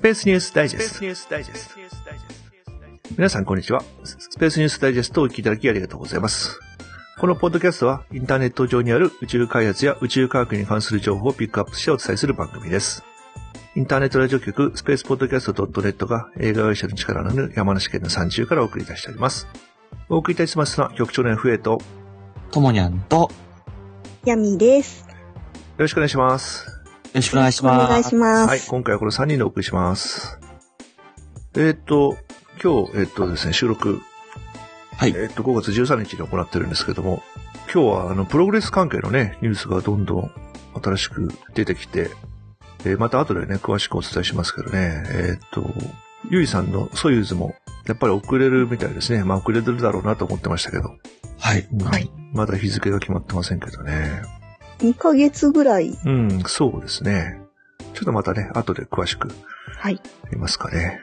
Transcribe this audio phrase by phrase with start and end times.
[0.00, 1.74] スペースニュースダイジェスト。
[3.18, 3.82] 皆さんこんにちは。
[4.02, 6.58] スペースニュースダイジェストをお聞きいただきありがとうございます。
[7.18, 13.04] このポッドキャストはインターネット上にある宇宙開発や宇宙科学に関する情報をピックアップしてお伝えする番組です。
[13.76, 19.48] インターネットラジオ局スペースポッドキャスト .net が映画会社の力のある山梨県の山中からお送りいたしております。
[20.08, 21.78] お送りいたしますのは局長の FA とよ
[22.50, 23.28] ともにゃんと、よ
[24.24, 25.06] ヤミです。
[25.76, 26.79] ろしくお願いします。
[27.14, 27.88] ろしくお願いしおます。
[27.90, 28.48] 願いします。
[28.48, 30.38] はい、今回はこの3人でお送りします。
[31.56, 32.16] えっ、と、
[32.62, 34.00] 今日、えっ、とですね、収録、
[34.96, 35.14] はい。
[35.16, 37.22] えっ、と、5月13日に行ってるんですけども、
[37.72, 40.30] 今日はあの、プログレス関係のね、ニュースがどんどん
[40.82, 42.10] 新しく出てきて、
[42.84, 45.64] えーまた後でね、詳しくお伝えしますけどね、えっ、と、
[46.30, 47.54] ゆいさんのソユーズも、
[47.86, 49.24] やっぱり遅れるみたいですね。
[49.24, 50.94] まあ遅れてるだろうなと思ってましたけど、
[51.38, 51.66] はい。
[51.82, 54.22] はいまだ日付が決まってませんけどね。
[54.82, 55.96] 2ヶ月ぐらい。
[56.04, 57.40] うん、そうですね。
[57.94, 59.28] ちょっとまたね、後で詳しく
[59.78, 60.00] はい。
[60.32, 61.00] いますかね。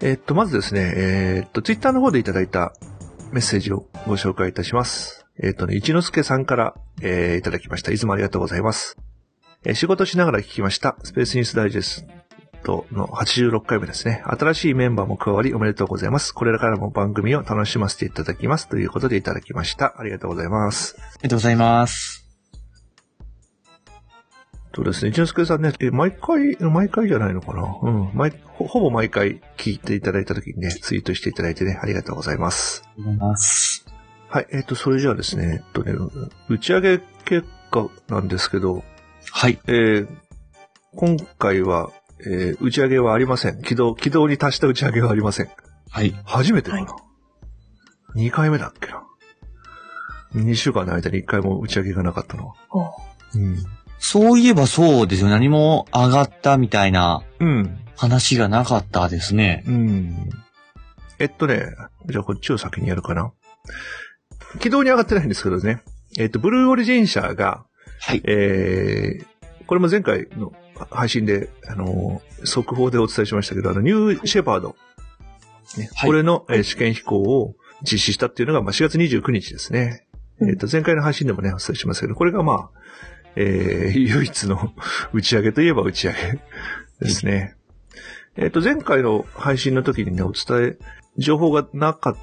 [0.00, 2.72] えっと、まずですね、えっと、ツイッターの方でいただいた
[3.32, 5.26] メッセージをご紹介いたします。
[5.42, 7.92] えっとね、一之輔さんから、えーいただきました。
[7.92, 8.96] いつもありがとうございます。
[9.64, 10.96] えー仕事しながら聞きました。
[11.02, 12.06] スペースニュースダイジェス
[12.62, 14.22] トの86回目ですね。
[14.26, 16.32] 新しいメンバーも加わりおめでとうございます。
[16.32, 18.68] これからも番組を楽しませていただきます。
[18.68, 19.94] ということでいただきました。
[19.98, 20.96] ありがとうございます。
[20.98, 22.25] ありがとうございます。
[24.76, 25.10] そうですね。
[25.10, 27.78] 一之輔さんね、え、毎回、毎回じゃないのかな？
[27.80, 28.10] うん。
[28.12, 32.82] 毎ほ、ほぼ毎回聞いていただいた時にね、ツイートしていただいてね、ありがとうございます。
[32.84, 33.86] ありがとうございます。
[34.28, 35.94] はい、えっ、と、それじゃあですね、えっとね、
[36.50, 38.84] 打ち上げ結果なんですけど、
[39.30, 39.58] はい。
[39.66, 40.08] えー
[40.94, 41.90] 今回は、
[42.20, 43.62] えー打ち上げはありません。
[43.62, 45.48] 軌道、軌道に達した打ち上げはありません。
[45.88, 46.14] はい。
[46.26, 46.98] 初めてかな、は
[48.14, 49.04] ?2 回目だっけな
[50.34, 52.54] ?2 週間の間に1回も打ち上げがなかったのは。
[53.34, 53.56] うん。
[53.98, 55.28] そういえばそうですよ。
[55.28, 57.78] 何も上がったみたいなうん。
[57.96, 59.64] 話がなかったですね。
[59.66, 60.30] うん。
[61.18, 61.66] えっとね、
[62.06, 63.32] じゃあこっちを先にやるかな。
[64.60, 65.82] 軌道に上がってないんですけどね。
[66.18, 67.64] えっと、ブルーオリジン社が、
[68.00, 68.22] はい。
[68.24, 69.26] えー
[69.66, 70.52] これも前回の
[70.92, 74.76] 配信で、あのー速報でお伝えしましたけど、あの、ニューシェパード、
[75.76, 80.06] ねはいこれの、えー試験飛行を実施したっていうのが、まあ、4月29日ですね。
[80.38, 82.70] うんえっと、前回の配信でもね、お伝えしましたけど、これがまあ、
[83.36, 84.72] えー 唯一の
[85.12, 86.40] 打ち上げといえば打ち上げ
[87.00, 87.54] ですね。
[88.36, 90.78] えっと、前回の配信の時にね、お伝え、
[91.16, 92.16] 情報がなかっ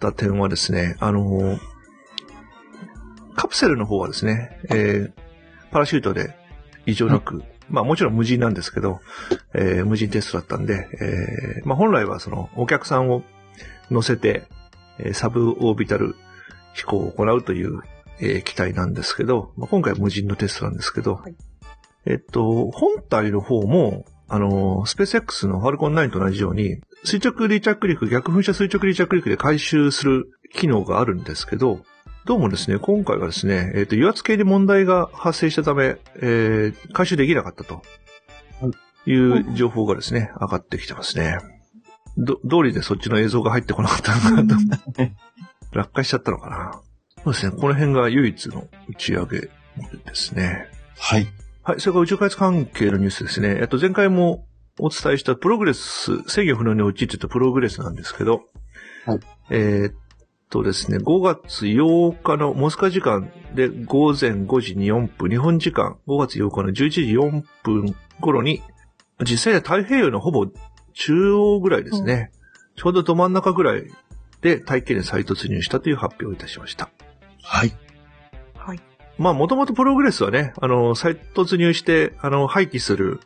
[0.00, 1.58] た点はですね、あのー
[3.34, 5.12] カプセルの方はですね、えー
[5.70, 6.36] パラシュートで
[6.84, 9.00] 異常なく、まあもちろん無人なんですけど、
[9.54, 13.22] えー無人テストだったんで、えーまあ本来はそのお客さんを
[13.90, 14.44] 乗せて、
[14.98, 16.14] えーサブオービタル
[16.74, 17.80] 飛行を行うという、
[18.20, 21.34] えー機体なんですけど、まあ、今回は無人のテストなんですけど、はい
[22.04, 31.80] えっと、本体の方も、あの、スペース X のファルコン9と同じように、垂直離着陸、逆噴射垂直離着陸で回収する機能があるんですけど、
[32.24, 37.82] どうもですね、今回はですね、えっ、と、油圧系で問題が発生したため、えー回収できなかったと。
[39.04, 41.38] いう情報がですね、上がってきてますね。
[42.16, 44.54] ど、通りでそっちの映像が入ってこなかったのかなと。
[45.72, 46.80] 落下しちゃったのかな。
[47.24, 49.50] そうですね、この辺が唯一の打ち上げで
[50.14, 50.68] すね。
[50.98, 51.28] はい。
[51.62, 53.56] はい、それから宇宙開発関係のニュースですね。
[53.60, 54.46] えっと、前回も
[54.80, 58.42] お伝えしたプログレス、制御不能に陥ってたプログレスなんですけど、
[59.04, 59.94] はいえーっ
[60.50, 68.62] とですね、5月8日のモスクワ時間で午前5時に4分、日本時間5月8日の11時4分頃に、
[69.20, 70.46] 実際は太平洋のほぼ
[70.94, 72.32] 中央ぐらいですね、
[72.76, 73.84] ちょうどど真ん中ぐらい
[74.40, 76.90] で大気圏に再突入したという発表をいたしました。
[77.42, 77.72] はい。
[78.56, 78.80] はい。
[79.18, 83.20] まあ、もともとプログレスはね、あの、再突入して、あの、廃棄する、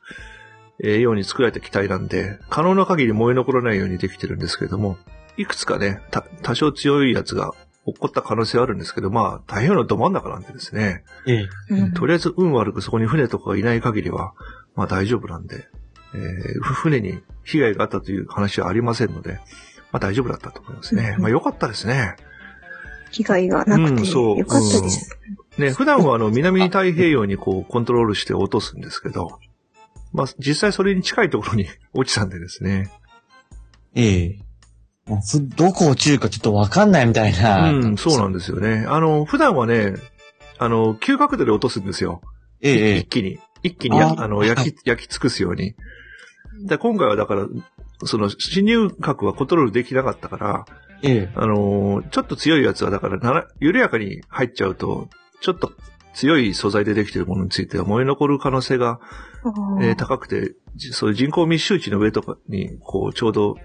[0.82, 4.98] えーように作られた機体なんで、可能な限り燃え残らないようにできてるんですけれども、
[5.38, 7.52] いくつかね、た多少強いやつが
[7.86, 11.74] 起こった可能性はあるんですけど、まあ、太平洋のど真ん中なんでですね、ええ。
[11.74, 14.34] うんとりあえず運悪くそこに船とかがいない限りは、
[14.74, 15.66] まあ大丈夫なんで、
[16.14, 19.34] えーふ船に被害があったという話はありませんので、
[19.92, 21.14] まあ大丈夫だったと思いますね。
[21.16, 22.16] うんまあ良かったですね。
[23.16, 25.10] 被害がなくてよかったです。
[25.56, 29.38] ね、普段はあの、南に太平洋にこう、コントロールして落とすんですけど、
[30.12, 32.90] まあ、実際それに近いところに 落ちたんでですね。
[33.94, 34.38] ええ。
[35.56, 37.70] どこ落ちるかちょっとわかんないみたいな。
[37.70, 38.84] うん、そうなんですよね。
[38.88, 39.94] あの、普段はね、
[40.58, 42.20] あの、急角度で落とすんですよ。
[42.60, 43.38] ええ、え一気に。
[43.62, 45.74] 一気にあの、焼き、焼き尽くすように。
[46.66, 47.46] で、今回はだから、
[48.04, 50.66] その、侵入角はコントロールできなかったから、
[51.02, 51.10] え。
[51.10, 51.30] ええ。
[51.34, 55.08] あのーちょっと強いやつはだからなら、緩やかに入っちゃうと、
[55.40, 55.72] ちょっと
[56.14, 59.00] 強い素材でできているものについては燃え残る可能性が、
[59.44, 59.50] あ
[59.80, 63.56] えー高くて、じそういう人口密集地の上とかに、こう、ちょうど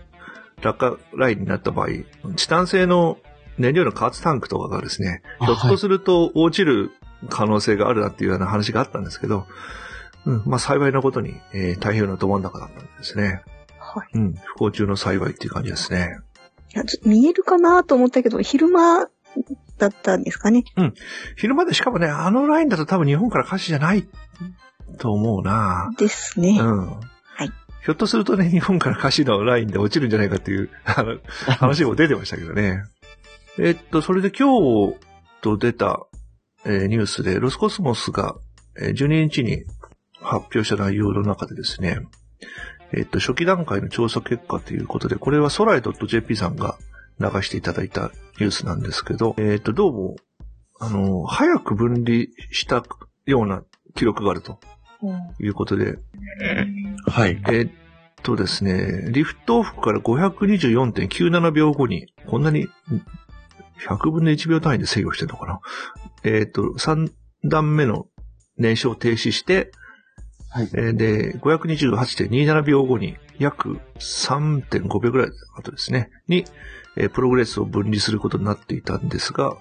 [0.62, 1.88] 落下ラインになった場合、
[2.36, 3.18] チタン製の
[3.58, 6.92] 燃料の加圧タンクとかがですね、あひょっとすると落ちる
[7.30, 9.46] 可能性があるなっていうような話があったんですけど、
[10.26, 13.42] うん、まあ幸いなことに、えー太平洋のど真ん中だったんですね。
[13.80, 14.08] はい。
[14.14, 16.20] うん、不幸中の幸いっていう感じですね。
[17.04, 19.06] 見えるかなと思ったけど、昼間
[19.78, 20.64] だったんですかね。
[21.38, 24.08] 昼間でしかもね、あのラインだと多分日本から歌詞じゃない
[25.00, 26.58] と思うなですね。
[26.60, 26.90] うん。
[26.90, 27.00] は
[27.44, 27.52] い。
[27.84, 31.18] ひょっとするとね、日本から可視のラインで落ちるんじゃないかっていう、あの、
[31.58, 32.84] 話も出てましたけどね。
[33.58, 34.50] えっと、それで今
[34.92, 34.96] 日
[35.42, 36.06] と出た、
[36.64, 38.36] えーニュースで、ロスコスモスが、
[38.80, 39.64] えー12日に
[40.22, 41.98] 発表した内容の中でですね、
[42.94, 46.78] えっと、初期段階の調査結果ということで、これはソライ .jp さんが
[47.20, 50.16] 流していただいたニュースなんですけど、えっと、どうも、
[50.80, 52.84] あの、早く分離した
[53.26, 53.64] ような
[53.96, 54.60] 記録があると
[55.40, 56.00] いうことで、
[57.08, 57.42] はい。
[57.48, 57.72] えーっ
[58.24, 62.70] とですね、リフトオフから524.97秒後に、こんなにん
[63.88, 65.60] 100分の1秒単位で制御してるのかな。
[66.24, 67.12] えーっと、3
[67.44, 68.08] 段目の
[68.58, 69.72] 燃焼を停止して、
[70.54, 70.70] はい。
[70.74, 76.46] えーで、528.27秒後に、約3.5秒ぐらい後ですね、に、
[76.98, 79.56] えープログレスを分離することになっていたんですが、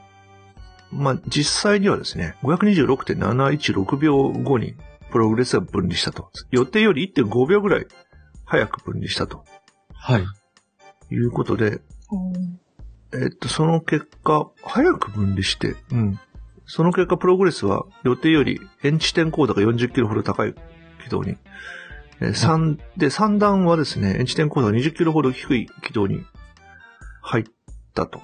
[0.91, 4.75] まあ、実際にはですね、526.716秒後に
[5.13, 6.31] プログレスが分離したと。
[6.51, 7.87] 予定より1.5秒ぐらい
[8.45, 9.45] 早く分離したと
[9.93, 10.27] はい。
[11.13, 11.81] いうことで、
[13.13, 16.21] えっと、その結果、早く分離して、うん。
[16.67, 20.55] その結果、プログレスは予定より延地点高度が40キロほど高い
[21.01, 21.37] 軌道に、
[22.21, 26.25] えー三で、三段はですね、延地点高度が20キロほど低い軌道に
[27.23, 27.45] 入っ
[27.95, 28.21] たと。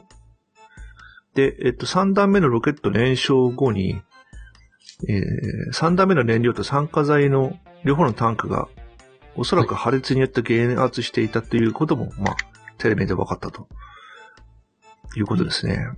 [1.34, 4.00] で、えっと、三段目のロケット燃焼後に、
[5.08, 8.69] えー三段目の燃料と酸化剤の両方のタンクが、
[9.34, 12.37] おそらく破裂によって減圧していたということも、まあ、
[12.79, 13.69] テレビで分かったと。
[15.17, 15.88] いうことですね。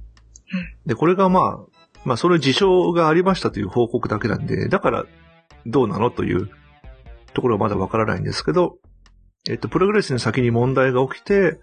[0.87, 1.59] で、これがまあ、
[2.05, 5.05] まあ、その事象がありましたという報告だけなんで、だから、
[5.67, 6.49] どうなのという
[7.35, 8.79] ところはまだわからないんですけど、
[9.49, 11.59] えっと、プログレスの先に問題が起きて、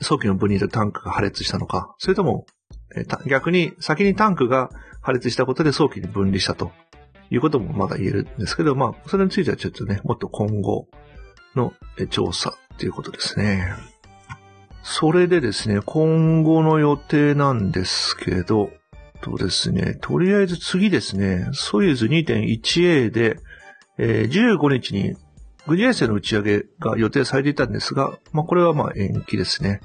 [0.00, 2.46] 早期の分離でタンクが破裂したのか、それとも、
[2.94, 6.72] え逆に先にタンクが破裂したことで早期に分離したと
[7.30, 10.88] いうこともまだ言えるんですけど、まあ、それについてはちょっとね、もっと今後
[11.54, 11.72] の
[12.10, 13.74] 調査ということですね。
[14.82, 18.70] それでですね、今後の予定なんですけど、
[19.20, 23.38] とですね、とりあえず次ですね、ソユーズ 2.1A で、
[23.98, 25.16] えー15日に
[25.66, 29.80] 軍事衛星の打ち上げが予定されていたんですが、まあこれはまあ延期ですね。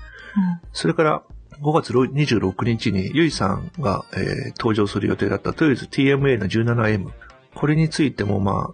[0.71, 1.23] それから
[1.61, 7.09] 5月26日にユイさんが、えー登場する予定だったトヨズ TMA の 17M。
[7.55, 8.73] これについてもま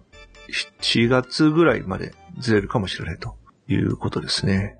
[0.82, 3.34] 4月ぐらいまでずれるかもしれないと
[3.68, 4.76] いうことですね。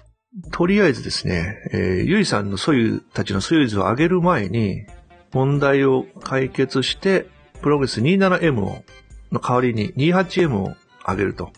[0.52, 4.84] とりあえずですね、えーユイさんのソユたちのソユーズを上げる前に
[5.32, 7.26] 問題を解決して、
[7.62, 8.84] プログレス 27M を
[9.32, 10.74] の代わりに 28M を
[11.06, 11.50] 上げると。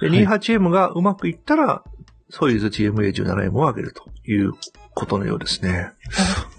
[0.00, 0.26] で、はい。
[0.26, 1.84] 28M がうまくいったら、
[2.30, 4.54] ソユーズ TMA17M を上げるという
[4.94, 5.92] ことのようですね。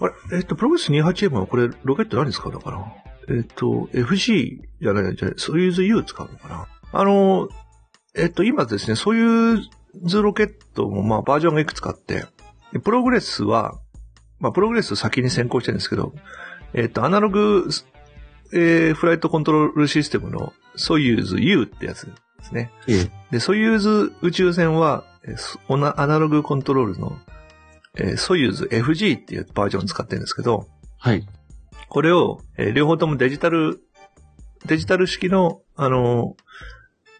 [0.00, 2.92] あれ、えっと、プログレス 28M はこれ、ロケット何使うのかな？
[3.28, 6.68] えっと、FG じゃない、じゃソユーズ U 使うのかな？
[6.92, 7.48] あの、
[8.14, 9.62] えっと、今ですね、ソユー
[10.04, 12.26] ズロケットもまあバージョンがいくつかあって、
[12.72, 13.80] でプログレスは、
[14.38, 16.12] まあ、プログレスを先に先行してるんですけど、
[16.74, 17.68] えっ、と、アナログ、
[18.54, 22.70] えーフライトコントロールシステムのソユーズ U ってやつですね。
[22.88, 23.10] ええ。
[23.32, 25.04] で、ソユーズ宇宙船は、
[25.96, 27.18] アナログコントロールの、
[27.96, 30.68] えーソユーズ FG っていうバージョンを使ってるんですけど、
[30.98, 31.26] はい。
[31.88, 33.80] これを、えー両方ともデジタル、
[34.66, 36.42] デジタル式の、あのー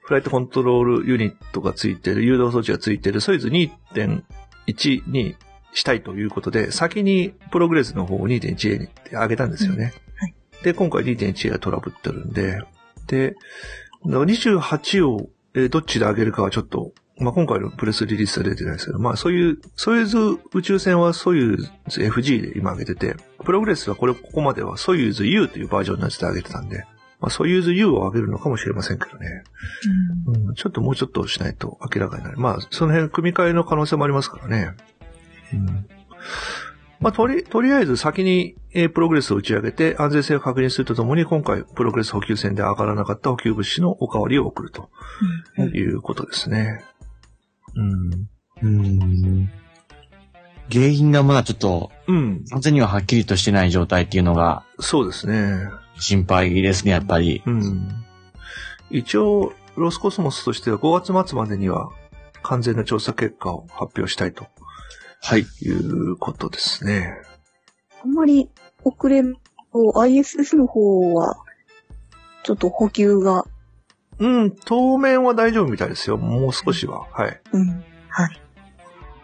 [0.06, 5.34] フライトコントロールユニットがついている、誘導装置がついている、ソユーズ2.1に
[5.72, 9.94] したいということで、先にプログレスの方を 2.1A に上げたんですよね。
[10.16, 10.34] はい
[10.64, 12.58] で、今回 2.1A がトラブってるんで、
[13.06, 13.36] で、
[14.04, 20.18] 28を、えーどっちで上げるかはちょっと、まあ、今回のプレスリリースは出てないですけど、まあ、そういう、ソユーズ
[20.52, 21.56] 宇宙船はソユー
[21.88, 26.84] ズ FG で今上げてて、プログレスはこれ、ここまではソユーズ U というバージョンのやつで上げてたんで、
[27.20, 29.44] まあ、ソユーズ U を上げるのかもしれませんけどね。
[30.26, 32.38] うん、ちょっともうちょっとしないと明らかになる。
[32.38, 34.70] まあ、その辺、組み替えの可能性もありますからね。
[35.52, 35.86] うん。
[37.04, 44.88] まあ、とり、とりあえず先に、えープログレスを打ち上げて安全性を確認するとともに、今回、プログレス補給船で上がらなかった補給物資のお代わりを送ると
[45.58, 46.82] うんいうことですね。
[47.74, 48.10] うん。
[48.10, 49.50] うーん。
[50.72, 52.44] 原因がまだちょっと、うん。
[52.48, 55.68] 完全にははっきりとしてない状態っていうのが、そうですね。
[55.98, 57.42] 心配ですね、やっぱり。
[57.44, 58.02] うん。
[58.90, 61.90] 一応、ロスコスモスとしては5月末までには
[62.42, 64.46] 完全な調査結果を発表したいと
[65.24, 65.46] はい。
[65.62, 67.16] いうことですね。
[68.02, 68.50] あんまり
[68.84, 69.38] 遅れる
[69.72, 71.36] と ISS の方は、
[72.42, 73.46] ちょっと補給が、
[74.18, 76.18] うん、当面は大丈夫みたいですよ。
[76.18, 77.06] もう少しは。
[77.10, 77.40] はい。
[77.52, 77.68] うん。
[78.10, 78.40] はい。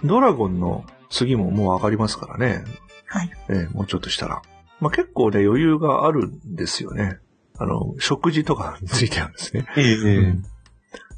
[0.02, 2.64] ドラゴンの次ももう上がりますからね。
[3.04, 3.30] はい。
[3.50, 4.40] ええもうちょっとしたら。
[4.80, 7.19] まあ、結構ね、余裕があるんですよね。
[7.59, 9.66] あの、食事とかについてはですね。
[9.76, 10.35] ええ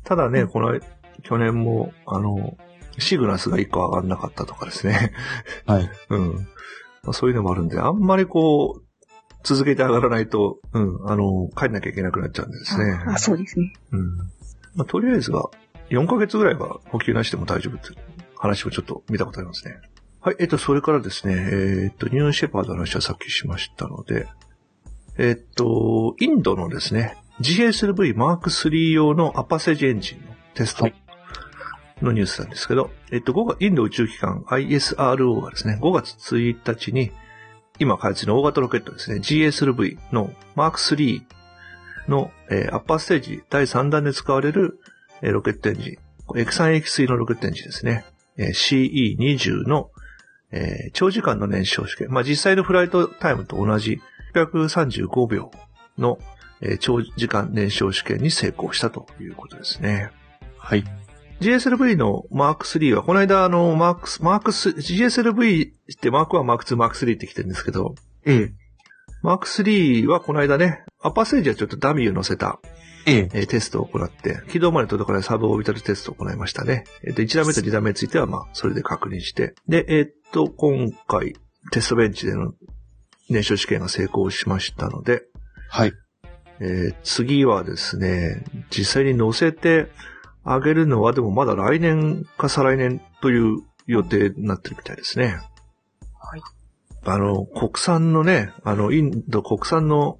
[0.02, 0.80] ただね、この、
[1.22, 2.56] 去年も、あの、
[3.02, 5.12] シグナスが1個上がんなかったとかですね。
[5.66, 5.90] はい。
[6.10, 6.34] うん。
[6.34, 8.82] まあ、そういうのもあるんで、あんまりこう、
[9.44, 13.02] 続けて上がらないと、うん、あの、帰んなきゃいけなくなっちゃうんでですね。
[13.06, 13.72] あ、そうですね。
[13.90, 14.16] うん。
[14.76, 15.50] まあ、とりあえずは、
[15.90, 17.96] 4ヶ月ぐらいは補給なしでも大丈夫っていう
[18.36, 19.80] 話をちょっと見たことありますね。
[20.20, 24.28] はい、えっと、それからですね、えっと、ニューシェパードの話はさっきしましたので、
[25.18, 31.01] えっと、インドのですね、GSLV Mark III 用のアパセージエンジンのテストはい
[32.02, 37.12] のニュースなんですけど、えっと、5月インド宇宙機関 ISRO がですね、5月1日に、
[37.78, 41.22] 今開発の大型ロケットですね、GSLV の Mark3
[42.08, 44.78] の、えーアッパーステージ第3弾で使われる、
[45.22, 45.96] えーロケットエンジン、
[46.28, 48.04] X3 X3 のロケットエンジンですね、
[48.36, 49.90] えー CE20 の、
[50.50, 54.00] えー長時間の燃焼試験、まあ、実際のフライトタイムと同じ
[54.34, 55.50] 635秒
[55.98, 56.18] の、
[56.60, 60.10] えー長時間燃焼試験に成功したということですね。
[60.58, 61.01] はい。
[61.42, 68.52] GSLV の Mark3 は、この間あの、マークス、マークス、GSLV ってマーク1、マーク2、マーク3って来てるんですけど、ええ
[69.22, 72.58] マーク3はこの間ね、アッパーステージはちょっとダミーを乗せた、
[73.06, 76.84] えええーテストを行って、軌道まで届かないサブオービタルテストを行いましたね。
[77.04, 79.54] えっ、と、1段目と2段目については、まあ、それで確認して。
[79.68, 81.34] で、えーっと、今回、
[81.70, 82.52] テストベンチでの
[83.28, 85.22] 燃焼試験が成功しましたので、
[85.68, 85.92] はい。
[86.60, 89.88] えー次はですね、実際に乗せて
[90.44, 95.38] あげるのは、でもまだ来年か再来年という予定になってるみたいですね。
[96.18, 96.40] はい。
[97.04, 100.18] あの、国産のね、あの、インド国産の、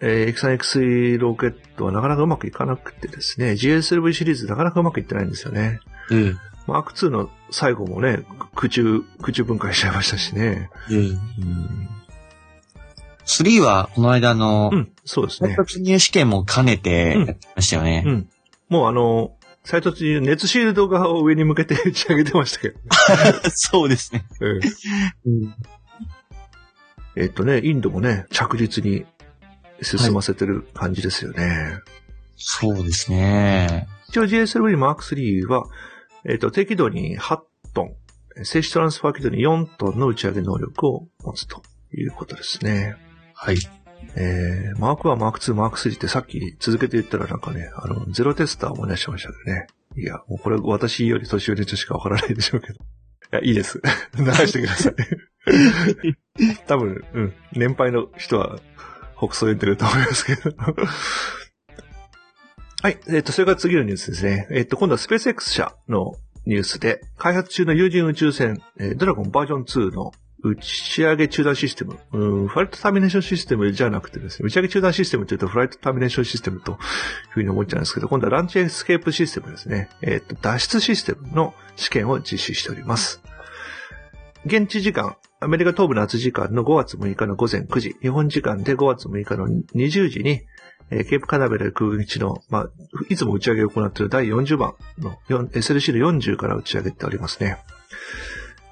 [0.00, 5.80] えー、X3X3 ロケットはなかなかうまくいかなくてですね、GSLV シリーズなかなかうまくいってないんですよね。
[6.12, 10.68] ええマーク2の最後もね、空中、空中分解しちゃいましたしね。
[10.90, 10.98] ええ
[13.24, 15.56] 3は、この間のう、ん、そうですね。
[15.58, 18.04] 突入試験も兼ねてうんやってましたよね。
[18.06, 18.28] うん。
[18.68, 22.82] もうあの、再突入、熱シールド側を上に向けて打ち上げてましたけど、ね
[23.50, 24.24] そうですね。
[25.24, 25.54] うん
[27.16, 29.04] えっとね、インドもね、着実に
[29.82, 31.80] 進ませてる感じですよね。
[32.36, 33.88] そうですね。
[34.08, 35.64] 一応 GSLV Mark III は、
[36.24, 37.40] えっと、低軌道に8
[37.74, 41.60] トン、静止トランスファー軌道に4トンの打ち上げ能力を持つと
[41.92, 42.94] いうことですね。
[43.34, 43.56] はい。
[44.16, 49.66] えー、マーク1、マーク2、マーク3ってさっき続けて言ったらなんかね、あの、ゼロテスターを思い出しましたね。
[49.96, 52.74] いや、もうこれ私より年上の人しかわからないでしょうけど。
[52.74, 52.78] い
[53.32, 53.80] や、いいです。
[54.18, 54.94] 流してください。
[56.66, 58.58] 多分、うん、年配の人は、
[59.16, 60.54] 北総言ってると思いますけど。
[62.80, 62.98] はい。
[63.08, 64.46] えっ、と、それから次のニュースですね。
[64.50, 66.14] えっ、と、今度はスペース X 社の
[66.46, 76.78] ニュースで、開発中の有人宇宙船、えードラゴンバージョン2の打ち上げ中断システム、うんフライトターミネーションシステムじゃなくてですね、打ち上げ中断システムというとフライトターミネーションシステムという
[77.30, 79.88] ふうに思っちゃうんですけど、今度はランチエスケープシステムですね。
[80.00, 83.20] えっ、と、脱出システムの試験を実施しております。
[84.46, 90.42] 現地時間、アメリカ東部の夏時間の5月6日の午前9時、日本時間で5月6日の20時に、
[90.90, 92.70] えーケープカナベル空軍地の、まあ、
[93.10, 97.58] いつも打ち上げを行っている第40番の SLC の40から打ち上げておりますね。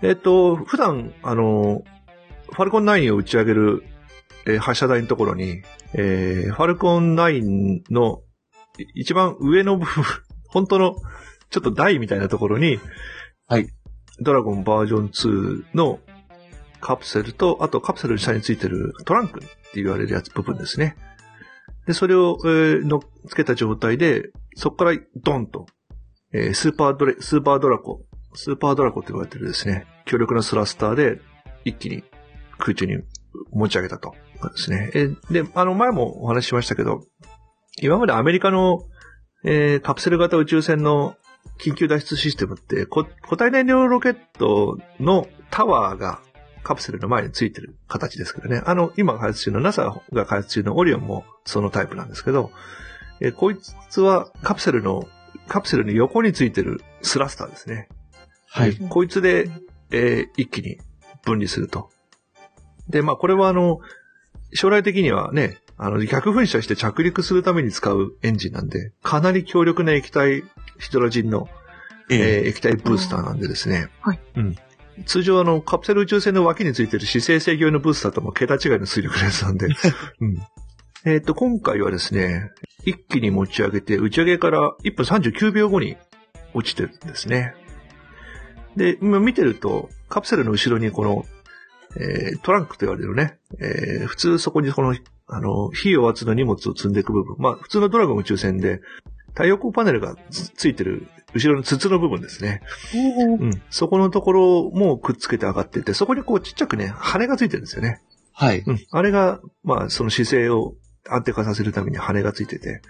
[0.03, 1.83] えっ、と、普段、あの、
[2.51, 3.85] ファルコン9を打ち上げる、
[4.47, 5.63] えー発射台のところに、
[5.95, 8.23] えーファルコン9の
[8.79, 10.05] い一番上の部分、
[10.49, 10.97] 本当の
[11.51, 12.79] ちょっと台みたいなところに、
[13.49, 13.69] はい。
[14.21, 16.01] ドラゴンバージョン2の
[16.81, 20.97] カプセルと、あとカプセルの下についてるトランクって言われるやつ、部分ですね。
[21.87, 25.67] で、それを、えー乗っつけた状態で、そこからドンと、
[26.33, 28.06] えースーパードレ、スーパードラコ、
[28.37, 31.21] スーパードラコって言われてるですね、強力なスラスターで
[31.65, 32.05] 一気に
[32.59, 32.99] 空中に
[33.51, 34.15] 持ち上げたと。
[34.43, 34.91] ですね。
[35.31, 37.03] で、あの、前もお話ししましたけど、
[37.81, 38.85] 今までアメリカの、
[39.45, 41.17] えーカプセル型宇宙船の
[41.59, 46.21] 緊急脱出システムって、固体燃料ロケットのタワーが
[46.63, 48.63] カプセルの前についてる形ですけどね。
[48.65, 52.51] あの、今開発中の NASA が開発中のオリオンもそのタイプなんですけど、
[53.21, 53.57] えーこい
[53.89, 55.09] つはカプセルの、
[55.49, 57.89] カプセルの横についてるスラスターですね。
[58.49, 58.75] はい。
[58.77, 59.51] でこいつで、
[59.91, 60.79] えー一気に
[61.25, 61.91] 分離すると。
[62.89, 63.81] で、まあこれはあの、
[64.53, 70.45] 将来的にはね、あの、逆噴射して着陸するために使うエンジンなんで、かなり強力な液体
[70.79, 71.49] ヒドロジンの、
[72.09, 73.89] えええー液体ブースターなんでですね。
[74.01, 74.21] はい。
[74.37, 74.57] うん。
[75.05, 79.67] 通常あの、カプセル宇宙船の脇についてる姿勢制御用のブースターとも桁違いの水力のやつなんで。
[80.21, 80.39] うん。
[81.05, 82.51] えっ、と、今回はですね、
[82.85, 85.97] 一気に持ち上げて、打ち上げから1分39秒後に
[86.55, 87.55] 落ちてるんですね。
[88.77, 91.25] で、今見てると、カプセルの後ろにこの、
[91.99, 94.95] えートランクと言われるね、えー普通そこにこの、
[95.29, 97.37] あの、非陽圧の荷物を積んでいく部分。
[97.39, 98.81] まあ、普通のドラゴン宇宙船で、
[99.29, 102.63] 太陽光パネルがつついてる後ろの筒の部分ですね。
[102.95, 103.63] うん。
[103.69, 108.01] そこのところもくっつけて上がっていて、そこにこうちっちゃくね、羽がついてるんですよね。
[108.33, 108.61] はい。
[108.67, 108.79] うん。
[108.91, 110.75] あれが、まあ、その姿勢を
[111.09, 112.81] 安定化させるために羽がついてて。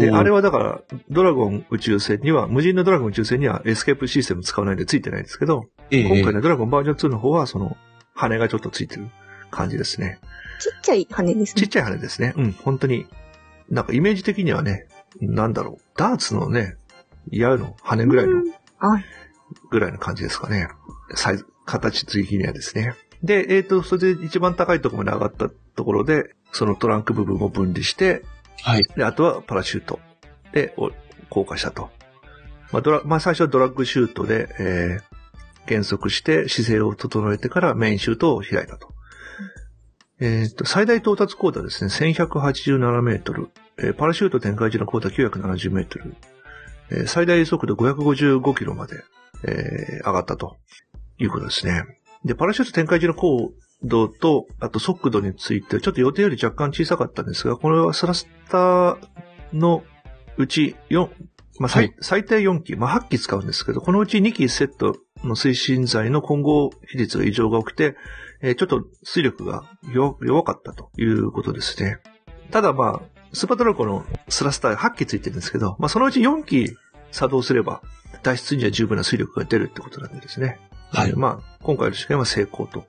[0.00, 7.76] で、あれはだから、ドラゴン宇宙船には、無人のドラゴン宇宙船にはエスケープシステム使わないでついてないんですけど、ええ今回のドラゴンバージョン2の方は、その、
[8.14, 9.08] 羽がちょっとついてる
[9.50, 10.18] 感じですね。
[10.60, 11.62] ちっちゃい羽ですね。
[11.62, 12.34] ちっちゃい羽ですね。
[12.36, 13.06] うん、本当に。
[13.70, 14.86] なんかイメージ的にはね、
[15.20, 16.76] なんだろう、ダーツのね、
[17.30, 18.42] 矢の羽ぐらいの。
[19.70, 20.68] ぐらいの感じですかね。
[21.14, 22.94] サイズ、形的にはですね。
[23.22, 28.22] で、えっ、と、それで一番高いところまで上がったところで、そのトランク部分を分離して、
[28.62, 28.84] はい。
[28.96, 30.00] で、あとはパラシュート
[30.52, 30.74] で
[31.28, 31.90] 降下したと。
[32.72, 35.14] まあ、ドラ、まあ、最初はドラッグシュートで、えー
[35.66, 38.88] 減速して姿勢を整えてからメインシュートを開いたと。
[40.20, 46.14] えっ、と、最大到達高度はですね、1187メートル、えーパラシュート展開時の高度は970メートル、
[46.90, 49.02] えー最大速度555キロまで、
[49.44, 50.56] えー上がったと
[51.18, 51.82] いうことですね。
[52.24, 53.52] で、パラシュート展開時の高
[53.84, 58.98] 度と、あと速度について、ちょっと予定より若干小さかったんですが、これはスラスター
[59.52, 59.84] の
[60.36, 61.08] うち4、
[61.58, 67.96] まあ最はい最低4機、まあ8機使うんですけど、このうち2機セットの推進剤の混合比率が異常が多くて、
[68.40, 71.98] えーちょっと水力が弱弱かったということですね。
[72.50, 76.76] ただまあ、スーパートラコのスラスター8機ついてるんですけど、まあそのうち4機
[77.10, 77.82] 作動すれば、
[78.22, 80.58] 脱出には十分な水力が出るってことなんでですね。
[80.90, 82.86] はいえーまあ、今回の試験は成功と。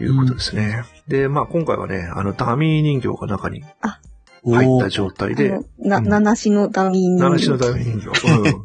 [0.00, 0.84] いうことですね。
[1.08, 3.62] で、まあ今回はね、あの、ダミー人形が中に
[4.44, 8.32] 入った状態で、な、うん七種のダミー七種のダミー人形。
[8.32, 8.64] うん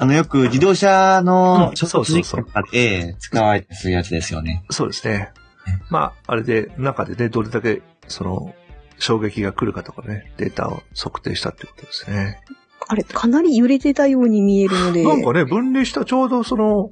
[0.00, 4.64] あの、よく自動車うんのちょっと実験とかで使われてするやつですよね。
[4.70, 5.32] そうですね。
[5.90, 8.54] まあ、あれで、中でね、どれだけ、その、
[8.98, 12.40] 衝撃が来るかとかね、データを測定したってことですね。
[12.86, 15.04] あれ、かなり揺れてたように見えるので。
[15.04, 16.90] なんかね、分離したちょうどその、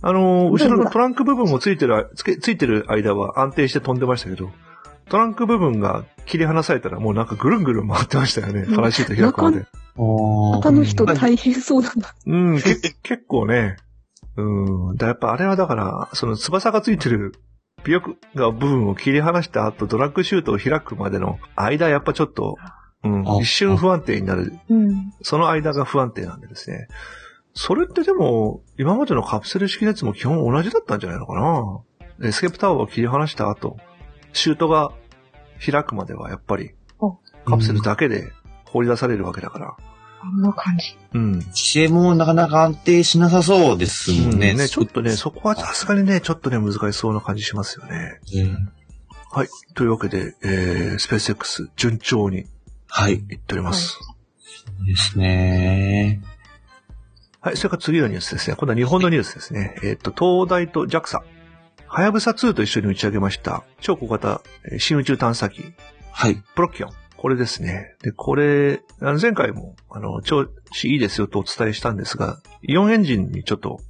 [0.00, 4.50] あの、後ろのトランク部分もついてる、つけついてる間は安定して飛んでましたけど、
[5.08, 8.60] トランク部分が切り離されたらもうなんかぐるんぐるん回ってましたよね。
[8.60, 9.66] うんパラシュート開くまで。
[9.96, 12.14] お他の人大変そうだな。
[12.26, 13.76] うん、け 結構ね。
[14.36, 14.96] うん。
[14.96, 17.34] だやっぱあれはだから、その翼がついてる
[17.84, 22.56] 尾翼が部分を切り離した後、ドラッグシュートを開くまでの間、やっぱちょっと、
[23.02, 24.52] うんあ、一瞬不安定になる。
[24.68, 25.12] うん。
[25.22, 26.88] その間が不安定なんでですね。
[27.60, 31.34] それってでも、今までのカプセル式のやつも基本同じだったんじゃないのか
[32.20, 32.28] な？
[32.28, 33.76] エスケープタワーを切り離した後、
[34.32, 34.92] シュートが
[35.58, 38.30] 開くまではやっぱりあ、カプセルだけで
[38.64, 39.76] 放り出されるわけだから。
[40.20, 40.96] あんな感じ。
[41.14, 41.42] うん。
[41.52, 44.52] 姿勢もなかなか安定しなさそうですもんね。
[44.52, 48.20] うんね、ちょっとね、そこはさすがにね、ちょっとね、難しそうな感じしますよね。
[48.34, 48.72] うん
[49.30, 49.48] はい。
[49.74, 52.46] というわけで、えー、スペース X 順調に
[52.86, 53.14] はい。
[53.14, 53.98] いっております。
[54.86, 56.22] ですね。
[57.40, 57.56] はい。
[57.56, 58.56] それから次のニュースですね。
[58.56, 59.76] 今度は日本のニュースですね。
[59.84, 61.20] えっ、と、東大と JAXA。
[61.90, 63.64] はやぶさ2と一緒に打ち上げました。
[63.80, 65.72] 超小型えー新宇宙探査機、
[66.10, 66.42] はい。
[66.54, 66.90] プロキオン。
[67.16, 67.94] これですね。
[68.02, 73.80] で、これ、あの前回も、あの、調子いいですよとお伝えしたんですが、イオンエンジンにちょっと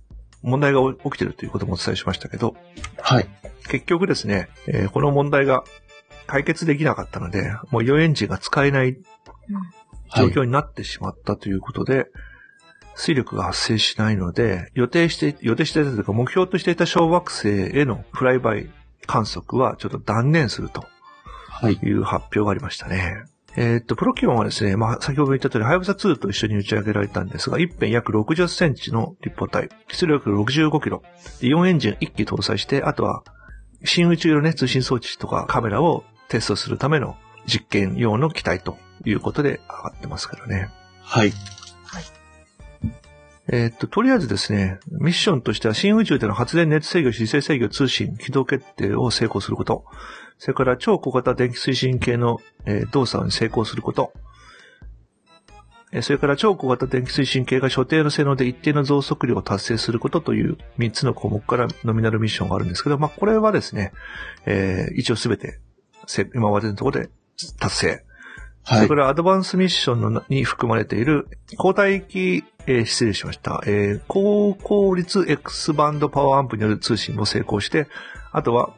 [0.42, 2.54] 問題が起きてるということもお伝えしましたけど、
[3.00, 3.28] はい。
[3.68, 5.64] 結局ですね、えーこの問題が
[6.26, 8.98] 解決できなかったので、もうイオンエンジンが使えない。
[10.16, 12.06] 状況になってしまったということで、
[12.98, 18.68] 水力が発生しないので、予定して、予定していたというか、目標としていた小惑星へのフライバイ
[19.06, 20.84] 観測はちょっと断念すると
[21.48, 21.74] はい。
[21.74, 23.22] いう発表がありましたね。
[23.56, 31.02] えーっと、プロキオンはですね、まあ、先ほど言った通り、ハヤブサ2と一緒に打ち上げられたんですが、一辺約60センチの立方体、出力65キロ、
[31.40, 33.22] イオンエンジン1機搭載して、あとは、
[33.84, 40.68] 新宇宙のね、通信装置とかカメラをテストするための実験用の機体ということで上がってますからね。
[41.02, 41.32] はい。
[43.50, 49.84] えっと、とりあえずですね、ミッションとしては新宇宙での発電熱制御、姿勢制御、通信、軌道決定を成功すること。
[50.36, 54.12] それから超小型電気推進系の、えー動作に成功すること。
[55.92, 63.92] えーそれから超小型電気推進系が所定の性能で一定の増速量を達成することという3つの項目からノミナルミッションがあるんですけど、まあ、これはですね、
[64.44, 65.58] えー一応すべて
[66.34, 67.08] 今までのところで
[67.58, 68.07] 達成。
[68.70, 68.94] そはいれか。
[68.96, 77.88] らアドバンスミッションのに含まれている交代域、えー失礼しました、えー高効率 X バンドパワーアンプによる通信も成功して、
[78.32, 78.74] あとは、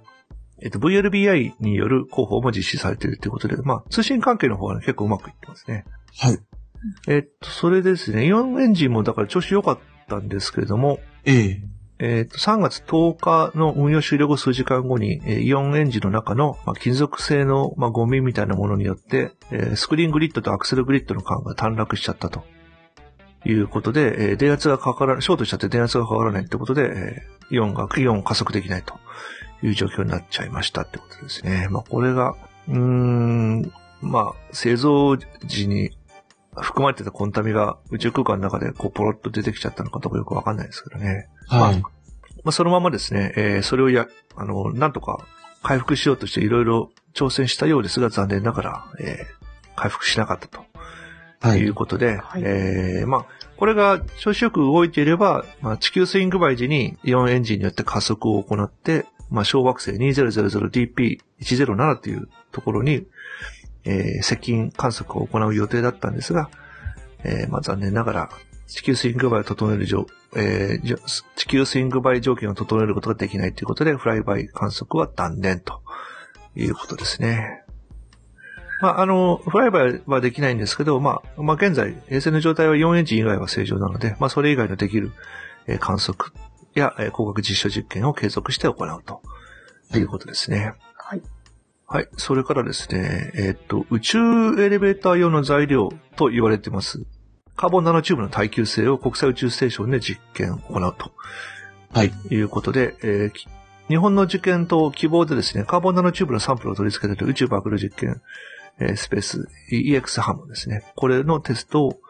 [0.62, 5.84] えっ、と、VLBI による広報も実施されているということで、まあ、通信関係の方は、ね、結構うまくいってますね。
[6.18, 6.38] はい。
[7.08, 11.62] えっと、それですね、イオンエンジンもだから調子良かったんですけれども、ええ。
[12.02, 13.14] えっと、3月10
[13.52, 22.42] 日の運用終了後数時間後に、えーイオンエンジンの中の、まあ、金属製の、まあ、ゴミみたいなものによって、えースクリーングリッドとアクセルグリッドの間が短絡しちゃったと。
[23.46, 28.94] いうことで、えー電圧がかから、ショートしちゃって電圧がかからないってことで、えーイオンが、イオン加速できないと
[29.62, 31.68] いう状況になっちゃいましたってことですね。
[31.70, 32.34] まあ、これが、
[32.68, 35.90] うーん、まあ、製造時に
[36.60, 41.28] 含まれてたコンタミが宇宙空間の中でこうポロッと出てきちゃったのかどうかよくわかんないですけどね。
[41.48, 41.80] はい。
[41.80, 41.90] ま
[42.46, 45.24] あ、そのままですね、えーそれをや、あの、なんとか
[45.62, 49.40] 回復しようとしていろいろ挑戦したようですが、残念ながら、えー
[49.76, 50.60] 回復しなかったと
[51.40, 51.74] はいいう。
[51.74, 63.06] ことで、はいえーまあ、これが調子よく動いていれば、まあ、地球スイングバイ時にイオンエンジンによって加速を行って、まあ、小惑星 2000DP107 というところに、
[63.84, 66.50] えー接近観測を行う予定だったんですが、
[67.24, 68.30] えーまあ、残念ながら、
[68.66, 70.98] 地球スイングバイを整える状、えー
[71.36, 75.80] 地球スイングバイ条件を整えることができないということで、フライバイ観測は断念と
[76.54, 77.64] いうことですね。
[78.80, 85.12] まあ、あの、フライバイはできないんですけど、まあ、まあ、現在、衛星の状態は4エンジン以外は正常なので、まあ、それ以外のできる、
[85.66, 86.32] え観測
[86.74, 89.20] や、えー光学実証実験を継続して行うと
[89.94, 90.72] いうことですね。
[91.92, 92.04] はい。
[92.04, 92.08] はい。
[92.16, 94.18] それからですね、えーっと、宇宙
[94.62, 97.04] エレベーター用の材料と言われてます。
[97.56, 101.12] カーボンナノチューブの耐久性を国際宇宙ステーションで実験を行うと
[101.92, 102.12] はい。
[102.30, 103.48] いうことで、えーき
[103.88, 108.22] 日本の実験と希望でですね、カーボンナノチューブのサンプルを取り付けている宇宙爆露実験、
[108.78, 110.84] えースペース EX ハムですね。
[110.94, 112.00] これのテストを、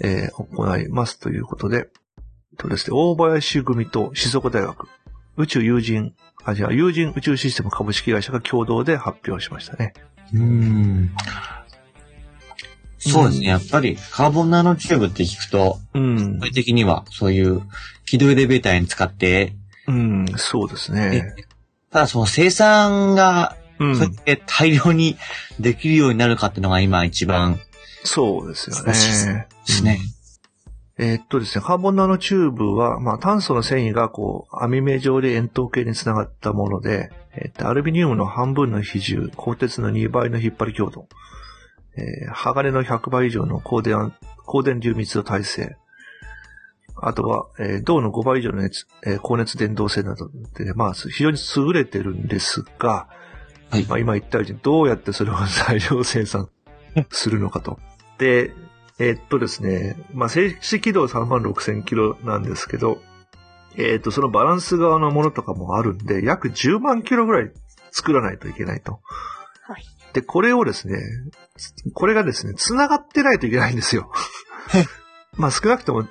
[0.00, 1.88] えー行いますということで、
[2.56, 4.88] とですね、大林組と静岡大学、
[5.36, 6.14] 宇宙友人、
[6.44, 9.92] あ、じゃあ友人宇宙システム株式会社が共同で発表しましたね。
[10.32, 11.10] うーん。
[12.98, 13.46] そうですね。
[13.46, 16.46] やっぱりカーボンナノチューブって聞くと、うん具。
[16.46, 17.62] 体的にはそういう
[18.06, 19.54] 軌道エレベーターに使って、
[19.86, 21.34] うん、そうですね。
[21.90, 25.16] ただその生産が、うそうやっん、て大量に
[25.60, 27.60] できるようになるかっていうのが今一番
[28.04, 29.46] そうですよそうですね。
[29.66, 30.00] ですね。
[31.00, 41.06] えーっとですね、カーボンナノチューブは、まあ、炭素の繊維がこう、網目状で円筒形につながったもので、えーっと、アルミニウムの半分の比重、鋼鉄の2倍の引っ張り強度、
[41.96, 44.12] えー鋼の100倍以上の高電、
[44.44, 45.76] 高電流密度耐性、
[47.00, 53.06] あとは、えー銅の5倍以上の熱、えー高熱伝導性などで、まあ、非常に優れてるんですが、
[53.70, 55.34] はいまあ、今言ったように、どうやってそれを
[55.68, 56.48] 大量生産
[57.10, 57.78] するのかと。
[58.18, 58.52] で、
[58.98, 63.00] えーっとですね、まあ、静止軌道3万6000キロなんですけど、
[63.76, 67.52] えーっと、そのバランス側のものとかもあるんで、約10万キロぐらい
[67.92, 69.00] 作らないといけないと。
[69.62, 69.84] はい。
[70.12, 70.98] で、これをですね、
[71.94, 74.10] これがですね、繋がってないといけないんですよ。
[75.36, 76.08] まあ、少なくとも、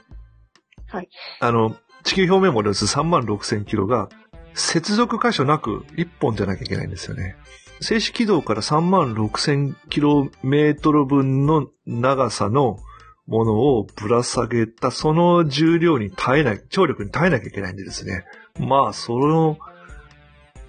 [0.87, 1.09] はい。
[1.41, 4.07] あの、地球表面まで打つ3万6000キロが、
[4.53, 7.35] 接続箇所なく1本じゃなきゃいけないんですよね。
[7.79, 12.79] 静止軌道から3万6000キロメートル分の長さの
[13.27, 18.23] ものをぶら下げた、その重量に耐えない、張力に耐えなきゃいけないんでですね。
[18.59, 19.57] まあ、その、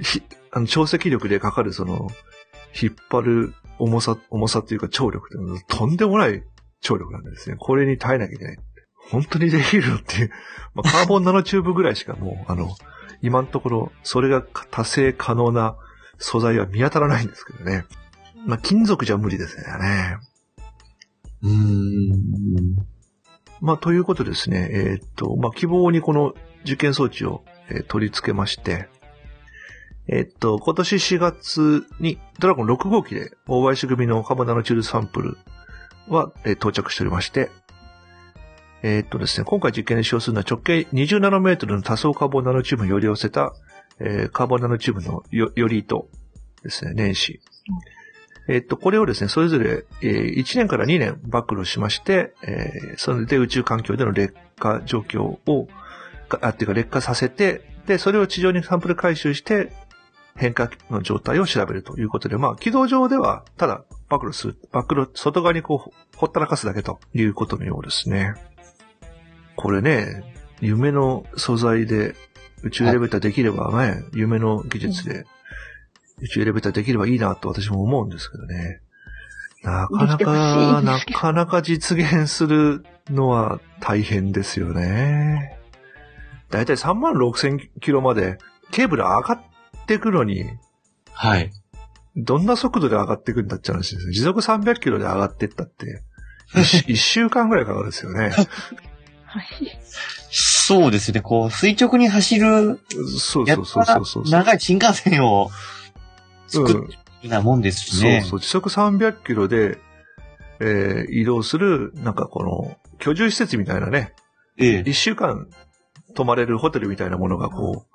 [0.00, 2.08] ひあの、潮汐力でかかるその、
[2.80, 6.42] 引っ張る重さ、重さっていうか張力っていうのはとんでもない
[6.80, 7.56] 張力なんですね。
[7.58, 8.58] これに耐えなきゃいけない。
[9.10, 10.30] 本当にできるのっていう、
[10.74, 12.68] まあ、カーボンナノチューブぐらいしかもう、あの、
[13.22, 15.76] 今のところ、それが達成可能な
[16.18, 17.84] 素材は見当たらないんですけどね。
[18.46, 20.16] まあ、金属じゃ無理ですよね。
[21.42, 22.76] うーん。
[23.60, 24.68] まあ、ということですね。
[24.72, 28.88] えーっと、まあ、希望にこの受験装置を、えー取り付けまして、
[30.08, 35.38] えーっと、今年4月にドラゴン6号機で大林組のカーボンナノチューブサンプル
[36.08, 37.50] は、えー到着しておりまして、
[38.82, 43.52] えーっとですね、今回実験で使用するのは直径20ナノメートルの多層カーボンナノチューブをより寄せた、
[44.00, 46.08] えーカーボンナノチューブのよより糸
[46.62, 47.40] ですね、年始。
[48.48, 55.68] えっと、これをですね、それぞれ、えー1年から2年暴露しまして、えーそれで宇宙環境での劣化状況を、
[56.28, 59.72] かあ、っていうか劣化させて、で、それを地上にサンプル回収して、
[60.36, 68.34] 変化の状態を調べるということで、まあ、軌道上では、ただ、暴露する、暴露、外側にこう、ほったらかすだけということのようですね。
[69.56, 70.22] これね、
[70.60, 72.14] 夢の素材で
[72.62, 75.24] 宇宙エレベーターできればね、夢の技術で
[76.20, 78.80] 宇宙エレベーターできればいいなと私も思うんですけどね。
[79.62, 85.58] なかなか、なかなか実現するのは大変ですよね。
[86.50, 88.38] だいたい3万6千キロまで
[88.70, 89.40] ケーブル上がっ
[89.86, 90.44] てくのに、
[91.12, 91.50] はい。
[92.16, 94.12] どんな速度で上がってくんだって話ですよ。
[94.12, 96.02] 時速300キロで上がってったって、
[96.54, 98.30] 一週一週間ぐらいかかるんですよね。
[99.24, 99.78] はい。
[100.68, 101.22] そうですね。
[101.22, 102.78] こう、垂直に走る、
[103.18, 104.24] そうそうそうたそうそう。
[104.28, 105.50] 長い新幹線を
[106.46, 106.88] 作るよ
[107.24, 108.20] うなもんですしそうね。
[108.20, 109.78] そう、時速300キロで、
[110.60, 114.12] えー移動する、なんかこの、居住施設みたいなね、
[114.58, 114.84] ええ。
[114.84, 115.48] 一週間
[116.14, 117.86] 泊まれるホテルみたいなものがこ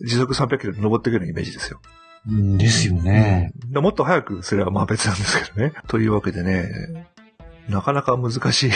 [0.00, 1.80] う、時速300キロで登ってくるイメージですよ。
[2.28, 3.52] うんですよね。
[3.70, 5.72] でもっと早くすればまあ別なんですけどね。
[5.88, 7.08] というわけでね、
[7.70, 8.70] なかなか難しい。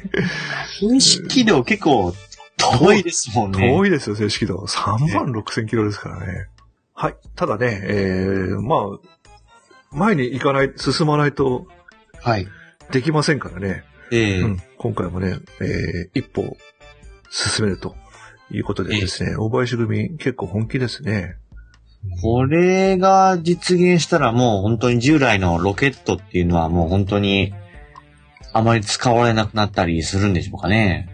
[0.80, 2.14] 正式量結構
[2.58, 3.68] 遠いですもんね。
[3.68, 4.56] 遠いですよ、正式度。
[4.56, 6.48] 3万6千キロですからね。
[6.94, 7.16] はい。
[7.34, 11.66] ただね、えー、まあ、前に行かない、進まないと
[12.24, 12.48] はい。
[12.90, 13.84] できませんからね。
[14.10, 16.56] ええうん、今回もね、えー、一歩
[17.30, 17.96] 進めると
[18.50, 21.36] いうことでですね、大林組結構本気ですね。
[22.22, 27.54] これが実現したらもう本当に従来のロケットっていうのはもう本当に
[28.52, 31.13] あまり使われなくなったりするんでしょうかね。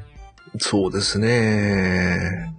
[0.58, 2.54] そうですね。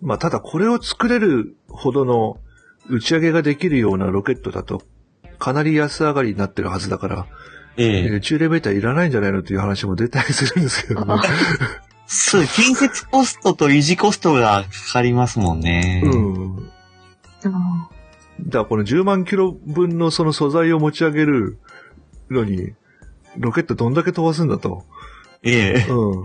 [0.00, 2.38] まあ、ただこれを作れるほどの
[2.88, 4.82] 打ち上げができるようなロケットだと、
[5.38, 7.26] かなり安上がりになってるはずだから、
[7.76, 11.14] ええ宇宙エレベーターいらないんじゃないのという話も出たりするんですけどね。
[12.06, 16.02] そう、建設コストと維持コストがかかりますもんね。
[16.04, 16.70] うん。
[17.44, 17.88] あ
[18.40, 21.58] だからこの10万キロ分のその素材を持ち上げる
[22.30, 22.74] のに、
[23.38, 24.84] ロケットどんだけ飛ばすんだと。
[25.42, 26.24] ええう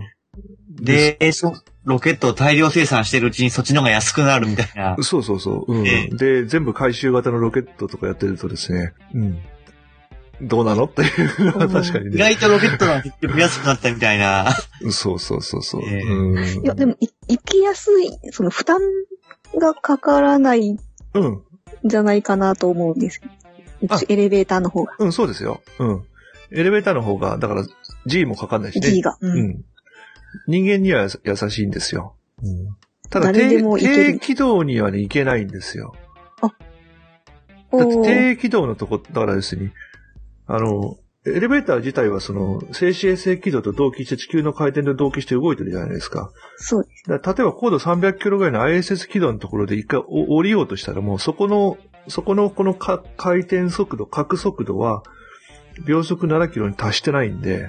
[0.80, 4.96] で、そロケットを大量生産してるうちにそっちの方が安くなるみたいな。
[5.02, 5.72] そうそうそう。
[5.72, 5.86] うん。
[5.86, 9.38] ええで、全部回収型のロケットとかやってるとですね、うん。
[10.42, 12.18] どうなのっていうのは確かに意ね。
[12.18, 14.52] 外とロケットが結局安くなったみたいな。
[14.90, 15.82] そうそうそうそう。
[15.82, 16.64] ええうん。
[16.64, 18.78] いや、でも、い行きやすい、その負担
[19.58, 20.78] がかからないん
[21.14, 21.42] うん。
[21.84, 23.20] じゃないかなと思うんです。
[23.88, 24.94] あエレベーターの方が。
[24.98, 25.62] うん、そうですよ。
[25.78, 26.04] うん。
[26.50, 27.64] エレベーターの方が、だから
[28.06, 28.90] G もかかんないしね。
[28.90, 29.16] G が。
[29.20, 29.28] う。
[29.28, 29.64] うんん。
[30.48, 32.16] 人間には優しいんですよ。
[33.10, 35.94] ただ誰で低、低軌道にはね、行けないんですよ。
[37.70, 39.70] おだってー低軌道のとこ、だから要するに、
[40.46, 46.30] あの、エレベーター自体はその、静止衛星軌道と同期して地球の回転で同期して動いてるじゃないですか。
[46.56, 47.10] そうです。
[47.10, 51.76] 例えば高度300キロぐらいの ISS 軌道のところで一回お降りようとしたらもうそこの、
[52.08, 55.02] そこのこのか回転速度、角速度は
[55.84, 57.68] 秒速7キロに達してないんで、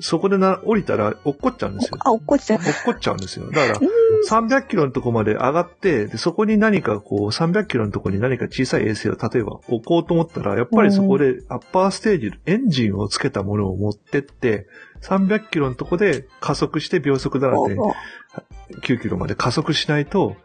[0.00, 1.98] そこでな、降りたら落っこっちゃうんですよ。
[2.00, 2.54] あ、落っこちた。
[2.54, 3.50] 落っこっちゃうんですよ。
[3.50, 14.66] だから うん、300キロのとこまで上がって、でそこに何かこう、300キロのとこに何か小さい衛星を例えば置こうと思ったら、やっぱりそこでアッパーステージ、エンジンをつけたものを持ってって、
[15.02, 20.36] 300キロのとこで加速して秒速7.9キロまで加速しないと、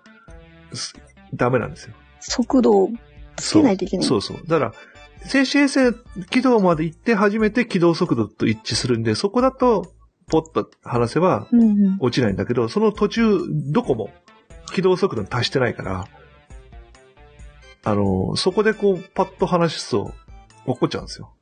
[0.73, 0.95] す
[1.33, 1.93] ダメなんですよ。
[2.19, 2.89] 速度を
[3.37, 4.05] つけないといけない。
[4.05, 4.37] そうそう。
[4.47, 4.73] だから、
[5.25, 5.95] 静止衛星
[6.29, 9.93] 軌道まで行って初めて軌道速度と一致するんで、そこだと、
[10.27, 11.97] ポッと離せばうんうん。
[11.99, 13.39] 落ちないんだけど、その途中、
[13.71, 14.11] どこも
[14.73, 16.07] 軌道速度に達してないから、
[17.83, 20.13] あの、そこでこう、パッと離すと、
[20.65, 21.33] 落っこっちゃうんですよ。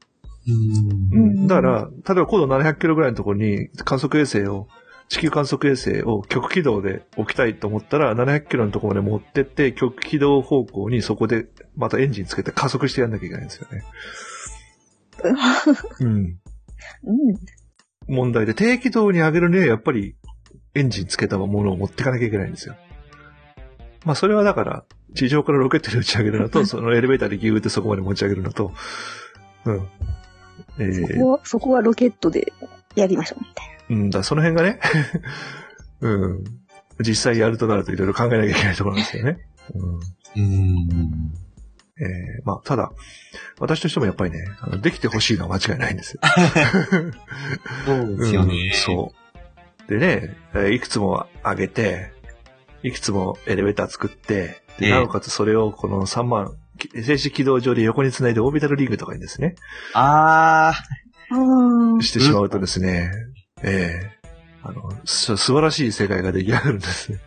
[0.47, 4.67] うんうんだから、例えば高度700キロぐらいのところに観測衛星を、
[5.09, 11.45] 地球観測衛星を極軌道で置きたいと思ったら、700キロのところまで持ってって、極軌道方向にそこで
[11.77, 13.83] またエンジンつけて加速してやんなきゃいけないんですよね。
[15.99, 16.07] うん。
[16.07, 16.37] うん。
[18.07, 20.15] 問題で、低軌道に上げるにはやっぱり
[20.73, 22.75] エンジンつけたものを持っていかなきゃいけないんですよ。
[24.05, 28.73] まあそれはだから、地上からロケットで打ち上げるのと、 そのエレベーターでギューってそこまで持ち上げるのと、
[29.65, 29.87] うん。
[30.79, 32.53] えそーこは、そこはロケットで
[32.95, 34.79] やりましょう、みたいうんだ、その辺がね、
[36.01, 36.43] うん。
[36.99, 39.37] 実際やるとなるといろいろ考えなきゃいけないところなんですよね。
[40.35, 40.43] うん。
[40.43, 41.46] うん
[41.99, 42.91] えーまあ、ただ、
[43.59, 46.21] 私としてもやっぱりね、あのできてほしいのは間違いないんですよ。
[47.85, 48.53] そうですよね。
[48.53, 49.13] うんそ
[49.87, 49.89] う。
[49.89, 52.11] でね、えーいくつも上げて、
[52.83, 59.55] いくつもエレベーター作って、でええなおかつそれをこの3万、き静止軌道上で横につないでオービタルリングとかにですね、
[59.93, 60.73] あ
[61.31, 61.37] な。
[61.39, 62.01] ああ。
[62.01, 63.11] してしまうとですね、
[63.63, 64.17] ええ
[64.63, 67.19] あの、す素晴らしい世界が出来上がるんですね。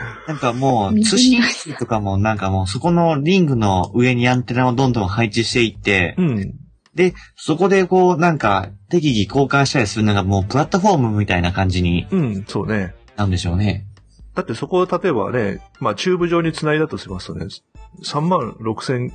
[0.00, 6.54] あ、なんかもう、通信機とかもなんかもう、そこのリングの上にアンテナをどんどん配置していって、うん。
[6.94, 12.94] で、そこでこう、なんか、適宜交換したりするのがもう、プラットフォームみたいな感じにうん、そうね。
[13.16, 13.86] なるんでしょうね。
[14.34, 17.46] だってそこを例えばね、まあチューブ状に繋いだとしますとね、
[18.02, 19.12] 3万6千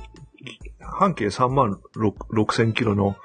[0.80, 3.16] 半径3万6千キロの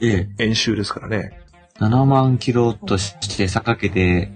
[0.00, 0.44] ええ。
[0.44, 1.38] 演習ですからね。
[1.78, 4.32] 7万キロとして差かけて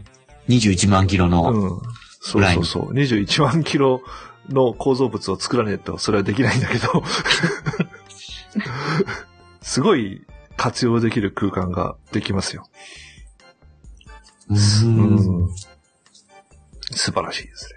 [0.48, 1.80] 21万キロの、うん。
[2.26, 2.92] そうそうそう。
[2.92, 4.02] 21万キロ
[4.48, 7.04] の構造物を作らねえと、それはできないんだけど、
[9.62, 12.68] すごい活用できる空間ができますよ。
[14.48, 15.48] うーんうん。
[16.90, 17.76] 素晴らしいですね。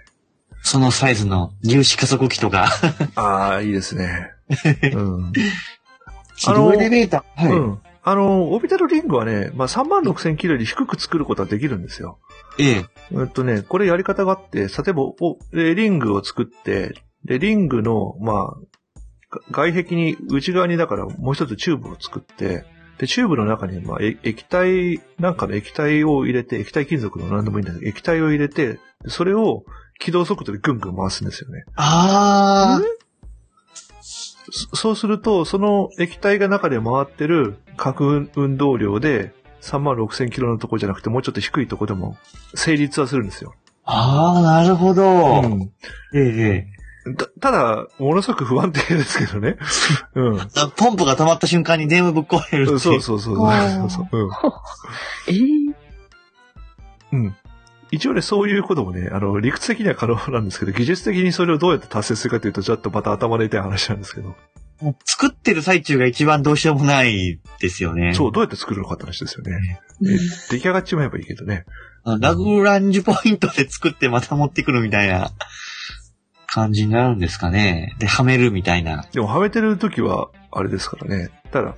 [0.64, 2.70] そのサイズの粒子加速器とか、
[3.16, 4.32] ああ、いいですね。
[4.94, 5.34] うん。
[6.38, 7.48] 軌道エレベーター。
[7.48, 7.52] はい。
[7.52, 7.80] うん。
[8.02, 12.18] あの、オービタルリングはね、まあ、3万6000キロより低く作ることはできるんですよ。
[12.60, 12.86] ええ。
[13.12, 15.16] えっとね、これやり方があって、例えば、お
[15.54, 16.94] えリングを作って、
[17.26, 18.56] で、リングの、まあ、
[19.32, 22.66] が外壁に、内側にだからもう一つチューブを作って、
[22.98, 29.64] で、チューブの中に、まあ、え液体、なんかの液体を入れて、液体金属の何でもいいんだけど、液体を入れて、それを
[30.00, 31.64] 起動速度でぐんぐん回すんですよね。
[31.76, 32.82] あ
[34.52, 42.18] そそうすると、その液体が中で回ってる核運動量で、3万6000キロのとこじゃなくて、もうちょっと低いとこでも
[42.56, 43.54] 成立はするんですよ。
[43.84, 44.36] あ。
[44.36, 45.42] ああ、なるほど。
[45.42, 45.72] うん
[46.14, 46.80] えええ
[47.16, 49.58] たただ、ものすごく不安定ですけどね。
[50.16, 50.38] うん。
[50.38, 50.42] え。
[50.76, 54.08] ポンプが止まった瞬間に電話ぶっ壊れるっていそうそうそうそうそうそう、
[55.28, 55.74] えー、
[57.14, 57.20] うん。
[57.26, 57.36] うん。
[57.92, 64.36] 一応ね、そういうこともね、あの、理屈的には可能なんですけど、技術的にそれをどうやって達成するかというと、ちょっとまた頭の痛い話なんですけど。
[64.82, 68.14] もう作ってる最中が一番どうしようもないですよね。
[68.14, 69.82] そう、どうやって作るのかって話ですよね。
[70.02, 70.18] え
[70.52, 71.66] 出来上がっちまえばいいけどね。
[72.20, 75.32] ラグランジュポイントで作ってまた持ってくるみたいな
[76.48, 77.96] 感じになるんですかね。
[78.00, 79.06] で、はめるみたいな。
[79.12, 81.30] でも、はめてる時は、あれですからね。
[81.52, 81.76] ただ、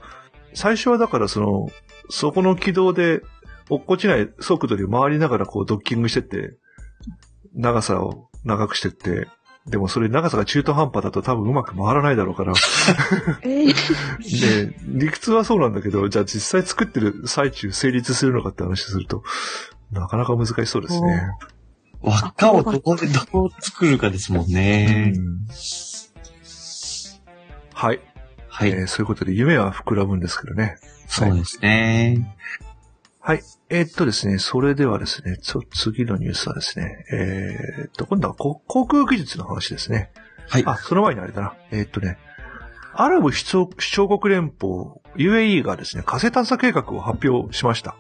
[0.54, 1.70] 最初はだから、その、
[2.10, 3.22] そこの軌道で、
[3.70, 6.58] 落っこちない速度で回りながら、こう、ドッキングしてって、
[7.54, 9.28] 長さを長くしてって、
[9.68, 12.54] でもそれ長さが中途半端だと多分うまく回らないだろうから。
[13.44, 13.74] えー、
[14.72, 19.24] で、理屈はそうなんだけど、じゃあ実際作ってる最中成立するのかって話すると、
[19.92, 21.30] なかなか難しそうですね。
[22.02, 25.14] 輪っかをどこでどう作るかですもんね。
[25.16, 25.48] うん
[27.74, 28.00] はい、
[28.48, 28.70] はい。
[28.70, 30.78] えーそういうことで夢は膨らむんですけどね。
[31.08, 32.36] そうですね。
[33.20, 33.44] はい。
[33.74, 40.12] えーっとですね、それではですね、ちょ次のニュースはですね、えーっと、今度はこ航空技術の話ですね。
[40.50, 40.64] はい。
[40.66, 41.56] あ、その前にあれだな。
[41.72, 42.18] えーっとね、
[42.94, 47.96] アラブ首長国連邦 UAE がですね、火星探査計画を発表しました。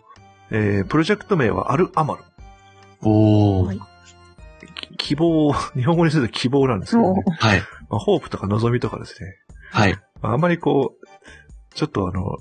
[0.51, 2.23] えー、プロジェクト名はアル・アマル。
[3.01, 3.65] おー。
[3.67, 3.81] はい
[4.75, 7.23] き希望、 日本語にすると希望なんですけどね。
[7.39, 7.59] はい。
[7.89, 9.37] まあ、ホープとか望みとかですね。
[9.71, 9.97] はい。
[10.21, 12.37] まあ、あんまりこう、ちょっとあの、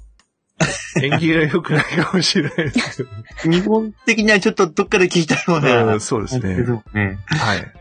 [1.02, 3.04] 縁起が良くないかもしれないです
[3.42, 3.52] けど。
[3.52, 5.96] 日本的にはちょっとどっかで聞いたよううな。
[5.96, 6.56] んそうですね。
[6.92, 7.18] ね。
[7.26, 7.72] はい。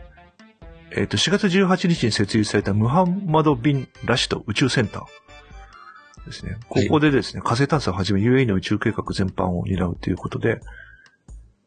[0.92, 6.56] えっ、と、4月18日に設立されたムハンマド・ビン・ラシド宇宙センターですね。
[6.68, 10.60] ここでですね、火星探査をはじめ UAE の宇宙計画全般を担うということで、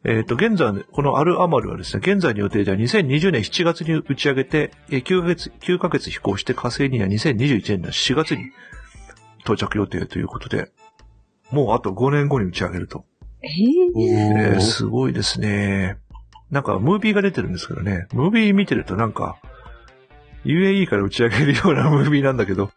[0.05, 8.51] えっ、と、現在、このアル・アマルはですね、現在の予定では2020年7月に打ち上げて、えー9ヶ月、9ヶ月飛行して火星には2021年の4月に
[9.43, 10.71] 到着予定ということで、
[11.53, 13.05] もうあと5年後に打ち上げると。
[13.43, 13.47] え
[13.93, 14.59] おー。
[14.59, 15.97] すごいですね。
[16.49, 18.07] なんか、ムービーが出てるんですけどね。
[18.13, 19.37] ムービー見てるとなんか、
[20.45, 22.67] UAE から打ち上げるようなムービーなんだけど、い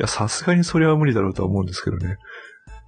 [0.00, 2.18] や、さすがにそれは無理だろうとは思うんですけどね。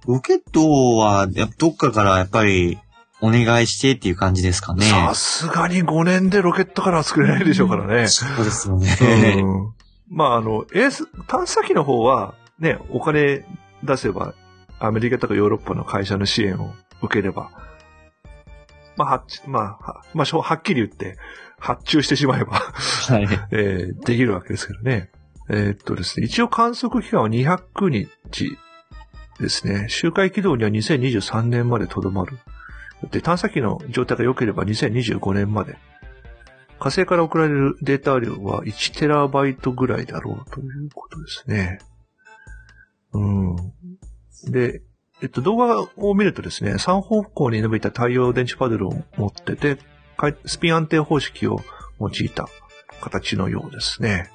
[0.07, 1.27] ロケットは、
[1.57, 2.79] どっかからやっぱり、
[3.21, 4.85] お願いしてっていう感じですかね。
[4.85, 8.07] さすがに5年でロケットからは作れないでしょうからね。
[8.07, 8.97] そうですよね。
[9.41, 9.73] うん。
[10.09, 13.45] まあ、あの、エース、探査機の方は、ね、お金
[13.83, 14.35] 出せば、
[14.79, 17.51] アメリカとかヨーロッパの会社の支援を受ければ、
[18.97, 21.17] まあ、はまあ、はまあ、はっきり言って、
[21.57, 23.27] 発注してしまえば、はい。
[23.51, 25.09] えーできるわけですけどね。
[25.49, 28.57] えーっとですね、一応観測期間は200日
[29.39, 29.87] ですね。
[29.89, 32.37] 周回軌道には2023年までとどまる。
[33.11, 35.77] で、探査機の状態が良ければ2025年まで。
[36.79, 41.79] 火星から送られるデータ量は1テラバイトぐらいだろうということですね。
[43.13, 43.55] うん。
[44.43, 44.81] で、
[45.21, 49.77] えっと、動画を見るとですね、3方向に伸びた太陽電池パドルを持ってて、
[50.45, 51.61] スピン安定方式を
[51.99, 52.47] 用いた
[53.01, 54.29] 形のようですね。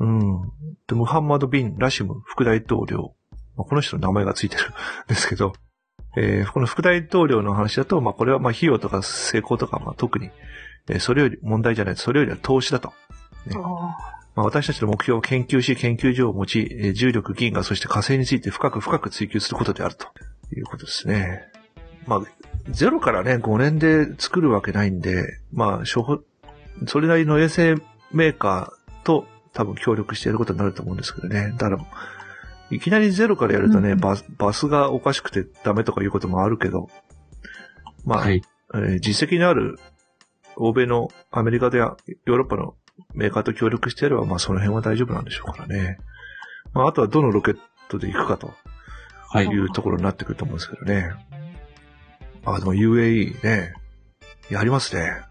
[0.00, 0.42] うん。
[0.86, 3.14] で、ムハンマド・ビン・ラシム副大統領。
[3.56, 4.72] まあこの人の名前がついてるん
[5.08, 5.52] ですけど、
[6.16, 10.30] えーこの副大統領の話だと、まあ、これはまあ費用とか成功とか、まあ、特に、
[10.88, 12.92] えーそれより問題じゃない、それよりは投資だと。
[13.54, 20.06] あまあ、私たちの目標を研究し、研究所を持ち、えー重力、銀河、そして火星について深く深く追求することであると
[20.54, 21.42] いうことですね。
[22.06, 22.20] まあ、
[22.70, 26.20] ゼロからね、5年で作るわけないんで、まあ、処方
[26.86, 27.82] それなりの衛星
[28.12, 31.54] メーカーと多分協力してやることになると思うんですけどね。
[31.58, 31.78] だから、
[32.70, 34.14] いきなりゼロからやるとね、うんバ
[34.52, 36.88] ス、がおかしくてダメとかいうこともあるけど、
[38.04, 38.40] まあ、はい。
[38.72, 39.80] えー実績のある
[40.54, 42.76] 欧米のアメリカでやヨーロッパの
[43.14, 45.98] メーカーと協力してやれば、まあその辺は大丈夫なんでしょうからね。
[46.72, 48.52] まああとはどのロケットで行くかと
[49.30, 49.58] はいい。
[49.58, 51.12] うところになってくると思うんですけどね。
[52.44, 53.74] あ、でも UAE ね、
[54.50, 55.22] やりますね。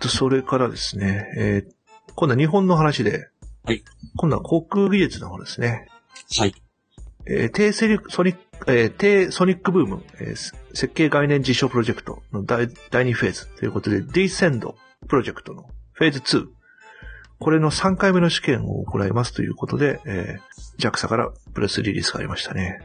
[0.00, 1.78] とそれからですね、えー
[2.14, 3.28] 今度は日本の話で、
[3.64, 3.84] はい
[4.16, 5.86] 今度は航空技術の方ですね。
[6.38, 6.54] はい。
[7.26, 14.74] えー低セリソニック、えー低ソニックブーム、えーす設計概念実証プロジェクトの第第2フェーズということで、Descend
[15.06, 16.46] プロジェクトのフェーズ2。
[17.38, 22.80] これの3回目の試験を行いますということで、えー JAXA からプレスリリースがありましたね。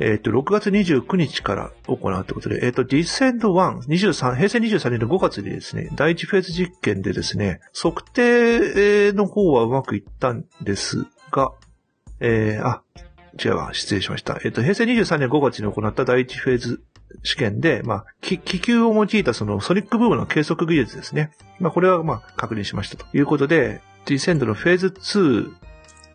[0.00, 11.52] えっ、と、6月29日から行うということで、えっ、と、Descend 1、23、平成23年の5月にですね、第1フェーズ実験でですね、測定の方はうまくいったんですが、
[12.20, 12.82] えー、あ、
[13.44, 14.38] 違うわ、失礼しました。
[14.44, 16.82] えっ、と、平成23年5月に行った第1フェーズ
[17.24, 21.32] 試験で、まあ、気気球を用いたそのソニックブームの計測技術ですね。
[21.58, 25.50] まあ、これはまあ、確認しましたということで、Descend のフェーズ2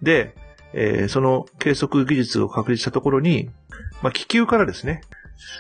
[0.01, 0.35] で、
[0.73, 3.49] えーその計測技術を確立したところに、
[4.01, 5.01] まあ、気球からですね、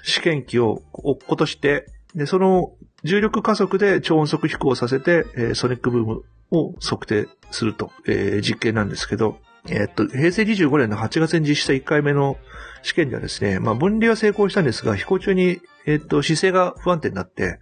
[0.03, 2.73] 試験機を落っことして、で、その
[3.03, 9.37] 重力加速で超音速飛行させて、えーソニックブームを測定すると、えー実験なんですけど、
[9.69, 12.37] えーっと、平成25年の8月に実施した1回目の
[12.81, 17.59] 試験ではですね、まあ、分離は成功したんですが、飛行中に、えーっと、姿勢が不安定になって、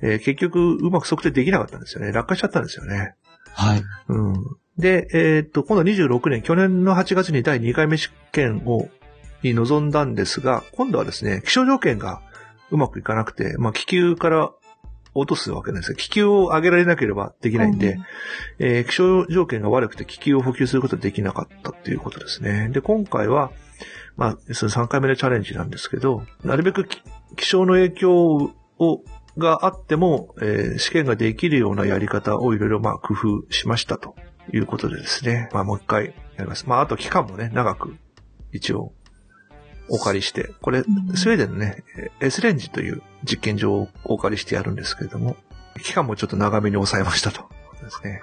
[0.00, 2.12] えー結局、うまく測定できなかったんですよね。
[2.12, 3.14] 落下しちゃったんですよね。
[3.54, 3.82] はい。
[4.08, 4.34] うん。
[4.78, 8.88] で、えーっと、今度26年、去年の8月に第2回目試験を、
[9.42, 12.22] に臨んだんですが、今度はですね、気象条件が
[12.70, 14.50] うまくいかなくて、まあ、気球から
[15.14, 15.96] 落とすわけなんですよ。
[15.96, 17.98] 気球を上げられなければできないんで、
[18.58, 22.68] えー気象条件が悪くて気球を補給することができなかったっていうことですね。
[22.70, 23.52] で、今回は、
[24.16, 27.02] まあ、その3回目のチャレンジなんですけど、なるべくき
[27.36, 29.02] 気象の影響を、
[29.38, 34.14] があっても、えー試験ができるようなやり方をいろいろまあ工夫しましたと
[34.52, 35.48] いうことでですね。
[35.52, 36.68] まあもう一回やります。
[36.68, 37.96] まああと期間もね、長く
[38.52, 38.92] 一応
[39.88, 41.84] お借りして、これ、んスウェーデンのね、
[42.20, 45.36] エスレンジという実験場をお借りしてやるんですけれども、
[45.82, 47.48] 期間もちょっと長めに抑えましたと
[47.82, 48.20] ですね。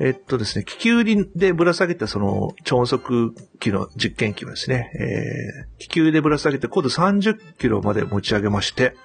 [0.00, 1.04] えっとですね、気球
[1.36, 8.96] でぶら下げたその超音速機の実験機をですね、えー気球でぶら下げて高度30キロまで持ち上げまして、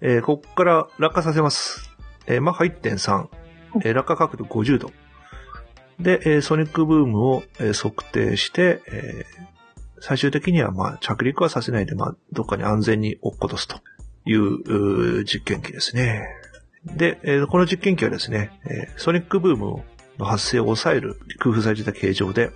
[0.00, 1.90] えーここから落下させます。
[2.26, 3.28] えーマッハ1.3、
[3.84, 4.92] えー落下角度50度。
[5.98, 9.48] で、えーソニックブームを、えー測定して、えー
[10.00, 13.80] 最終的にはまあ着陸はさせないで、まあどっかに安全に落っことすと
[14.26, 16.28] いう実験機ですね。
[16.84, 19.82] で、えーこの実験機はですね、えーソニックブーム
[20.18, 22.50] の発生を抑える工夫されていた形状で、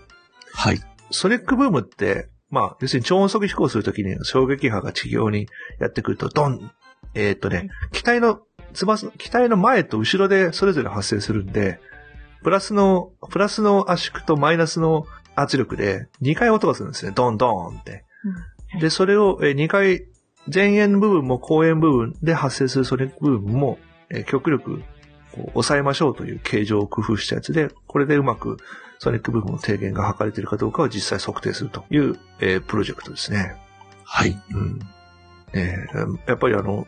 [0.53, 0.81] はい。
[1.11, 5.49] ソニックブームって、まあ、要するに超音速飛行するときに衝撃波が地上に
[5.81, 6.71] やってくると、ドン
[7.15, 8.41] えーっとね、機体の、
[8.75, 11.81] 翼、機体の前と後ろでそれぞれ発生するんで、
[12.43, 17.13] プラスの、プラスの圧縮とマイナスの圧力で2回音がするんですね。
[17.15, 18.05] ドンドンって。
[18.81, 20.07] で、それを2回、
[20.53, 23.79] 前円部分も後円部分で発生するソニック部分も、
[24.11, 24.83] えー極力
[25.55, 28.59] 抑えましょうという形状を工夫したやつで、これでうまく
[28.99, 33.55] ソニック部分の低減が図れているかどうかを実際測定するという、えープロジェクトですね。
[34.05, 34.37] はい。
[34.53, 34.81] うん。
[35.55, 36.87] えーやっぱりあの、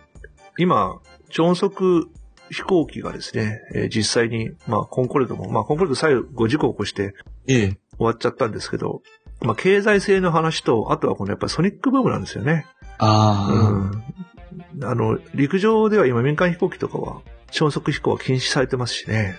[0.59, 1.00] 今、
[1.30, 2.09] 超音速
[2.50, 7.14] 飛行機がですね、えー実際に、まあ、コンコルドも、まあ、コンコルド最後事故を起こして
[7.46, 7.78] ええ。
[7.96, 9.02] 終わっちゃったんですけど、
[9.40, 12.66] まあ、経済性の話と、あとはこのやっぱりソニックブームなんですよね。
[12.98, 14.84] ああ、うん。
[14.84, 19.38] あの、陸上では今民間飛行機とかは、超音速飛行は禁止されてますしね。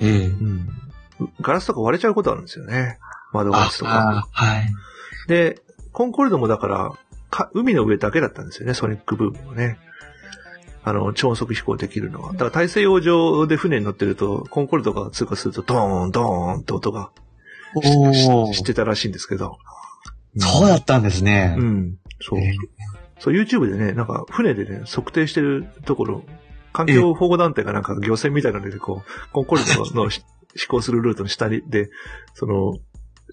[0.00, 0.26] ええ。
[0.26, 0.68] うん。
[1.40, 2.98] ガラスとか割れちゃうことあるんですよね。
[3.32, 4.26] 窓ガラスとか。
[4.30, 4.66] はい。
[5.28, 5.60] で、
[5.92, 6.92] コンコルドもだから、
[7.30, 9.78] か海の上だけだったんですよね、ソニックブームもね。
[10.84, 12.32] あの、超音速飛行できるのは。
[12.32, 17.10] だから大西洋上で船に乗ってると、コンコルドが通過すると、ドーン、ドーンって音が
[17.74, 18.52] おお。
[18.52, 19.58] してたらしいんですけど。
[20.36, 21.54] そうだったんですね。
[21.58, 21.98] うん。
[22.20, 22.52] そうえ。
[23.18, 26.24] そう YouTube でね、なんか船でね、測定してるところ、
[26.72, 30.24] 環境保護団体がなんか漁船みたいなので、こう、コンコルドのし
[30.56, 31.90] 飛行するルートの下にで、
[32.34, 32.78] その、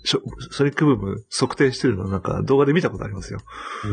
[0.05, 0.19] ソ
[0.63, 3.39] ニックブーム測定してるのなんか動画で見たことありますよ。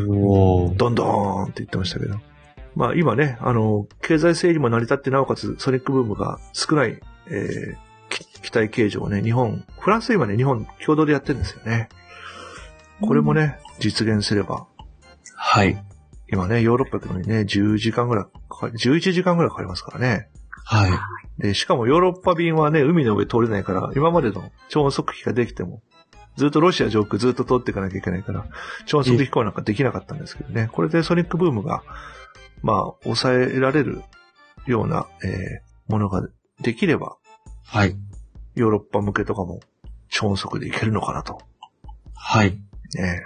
[0.08, 0.74] おお。
[0.74, 2.20] どんどーんって言ってましたけど。
[2.76, 7.76] まあ今ね、あの、経済性にも成り立ってなおかつソニックブームが少ない、えー、
[8.10, 11.88] き機体形状をね、日本、フランス今ね、日本共同でやってるんですよね。
[13.00, 14.66] これもね、実現すれば、
[15.34, 15.82] はい。
[16.30, 20.28] 今ね、ヨーロッパ行くのにね、10時間ぐらいかかり、11時間ぐらいかかりますからね。
[20.64, 20.90] はい。
[21.38, 25.82] で、しかもヨーロッパ便はね、海の上通れないから、今までの超音速機ができても、
[26.36, 28.44] ずっとロシア上空ずっと通っていかなきゃいけないから、
[28.84, 30.68] 超音速飛行なんかできなかったんですけどね。
[30.72, 31.82] これでソニックブームが、
[32.62, 34.02] まあ、抑えられる
[34.66, 36.26] ような、えーものが
[36.60, 37.16] できれば、
[37.64, 37.96] はい。
[38.54, 39.60] ヨーロッパ向けとかも
[40.08, 41.38] 超音速でいけるのかなと。
[42.14, 42.52] はい。
[42.52, 42.58] ね
[42.98, 43.22] え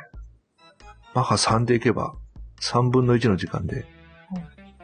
[1.14, 2.14] マッハ3で行けば、
[2.60, 3.86] 3分の1の時間で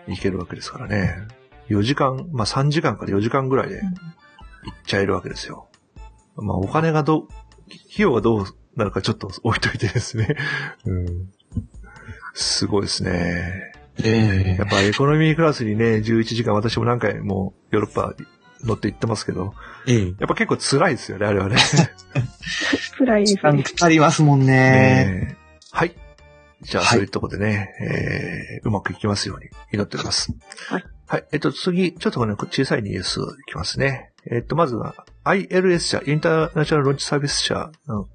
[0.08, 1.16] 行けるわけですからね。
[1.68, 3.92] 4時間、まあ3時間から4時間ぐらいで行っ
[4.86, 5.68] ちゃえるわけですよ。
[6.36, 8.44] まあお金がどう、費用がどう
[8.76, 10.36] なるかちょっと置いといてですね。
[10.84, 11.30] うん。
[12.34, 13.75] すごいですね。
[14.04, 18.14] ええやっぱエコノミークラスにね、11時間私も何回もヨーロッパ
[18.64, 19.54] 乗って行ってますけど、
[19.86, 21.56] ええやっぱ結構辛いですよね、あれはね。
[22.98, 23.62] 辛いです時間ね。
[23.62, 25.36] かかりますもんね。
[25.70, 25.94] はい。
[26.62, 30.32] じゃあ、はいそういうとこでね、えーうまくいきますように祈っております。
[30.68, 30.84] はい。
[31.06, 31.24] はい。
[31.32, 34.10] えっと、次、ちょっとこの小さいニュースいきますね。
[34.30, 38.08] えっと、まずは、ILS 社、インターナショナルロンチサービス社の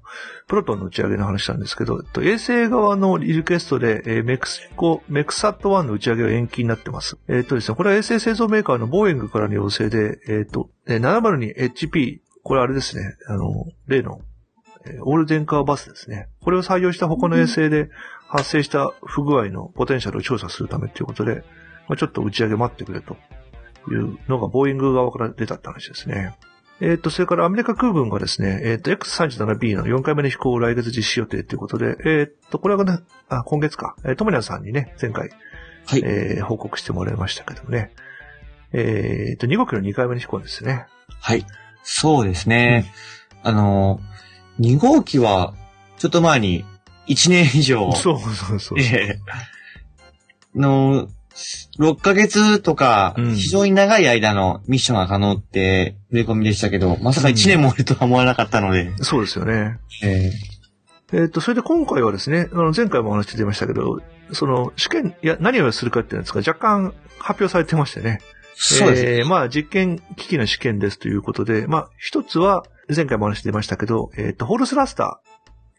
[0.48, 7.18] プロトンの打ち上げの話なんですけど、衛星側のリクエストで、えーメクシコ、メクサット1の打ち上げが延期になってます。
[7.28, 14.20] えっとですね、これは衛星製造メーカーのボーイングからの要請で、えっと、702HP、これあれですね、あの、例の、
[14.86, 16.28] えーオール電化バスですね。
[16.40, 17.88] これを採用した他の衛星で
[18.26, 21.44] 発生した不具合のポテンシャルを調査するためということで、
[21.88, 23.16] まあ、ちょっと打ち上げ待ってくれと
[23.90, 26.34] いうのがボーイング側から出たって話ですね。
[26.82, 35.30] えっ、と、それからアメリカ空軍がですね、えっ、と、X37B の4回目の飛行を来月実施予定ということで、えっ、と、これはね、あ、今月か、えー、トモニャンさんにね、前回、
[35.86, 36.02] はい。
[36.04, 37.92] えー報告してもらいましたけどもね、
[38.72, 40.86] えっ、と、2号機の2回目の飛行ですね。
[41.20, 41.46] はい。
[41.84, 42.92] そうですね。
[43.44, 44.00] あの、
[44.60, 45.54] 2号機は、
[45.98, 46.64] ちょっと前に、
[47.06, 48.80] 1年以上、そうそうそう。
[48.80, 49.20] ええ
[50.54, 51.08] の、
[51.78, 59.78] 6ヶ月とかうん、非常に長い間のミッションが可能って、触れ込みでしたけど、まさか1年もいるとは思わなかったので、そうですよね。
[60.02, 60.30] え
[61.12, 64.00] えっ、と、それで今回はですね、あの前回もお話してましたけど、
[64.32, 68.20] その試験、いや、何をするかっていうんですか、若干発表されてましてね。
[68.54, 69.18] そうですね。
[69.18, 72.64] えーまあ、実験機器の試験ですということで、まあ、一つは、
[72.94, 75.20] 前回もお話してましたけど、えっ、と、ホールスラスタ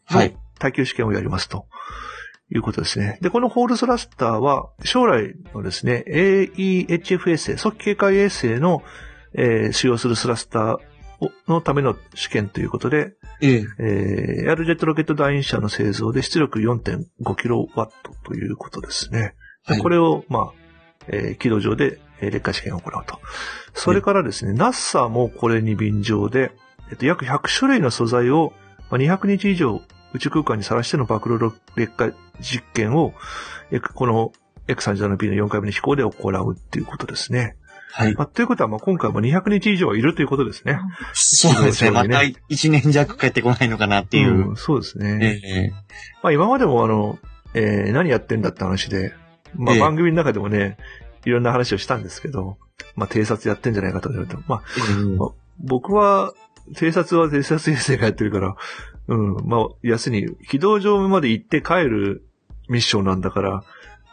[0.09, 0.35] ーのはい。
[0.59, 1.65] 耐久試験をやりますと。
[2.51, 3.17] いうことですね。
[3.21, 8.83] で、このホールスラスターは、将来のですね、AEHF 衛星、早期警戒衛星の、
[9.35, 10.77] えー使用するスラスター
[11.19, 17.89] をのための試験ということで、えええーエアロジェットロケット団員車の製造で出力 4.5kW
[18.25, 19.33] ということですね。
[19.65, 20.51] はいこれを、まあ、
[21.07, 23.19] えー軌道上で、えー劣化試験を行うと。
[23.73, 26.51] それからですね、NASA もこれに便乗で、
[26.91, 28.53] えっと、約100種類の素材を、
[28.91, 29.81] まあ、200日以上
[30.13, 31.39] 宇宙空間にさらしての暴露
[31.75, 33.13] 劣化実験を、
[33.71, 34.31] えこの
[34.67, 37.57] X37B の4回目の飛行で行うっていうことですね。
[37.91, 38.15] はい。
[38.15, 40.79] まあ、ということは、まあ、今回も200日以上いるということですね。
[41.13, 41.91] そうですね。
[41.91, 44.53] また1年弱帰ってこないのかなっていう。
[44.53, 45.41] んそうですね。
[45.43, 45.71] ええ
[46.23, 47.19] まあ今までもあの、
[47.53, 49.13] えー何やってんだって話で、
[49.55, 50.77] まあええ番組の中でもね、
[51.25, 52.57] いろんな話をしたんですけど、
[52.95, 56.33] まあ偵察やってんじゃないかと言われても、まあえ僕は、
[56.73, 58.55] 偵察は偵察衛星がやってるから、
[59.07, 62.25] うん、まあ、要するに、軌道上まで行って帰る
[62.69, 63.63] ミッションなんだから、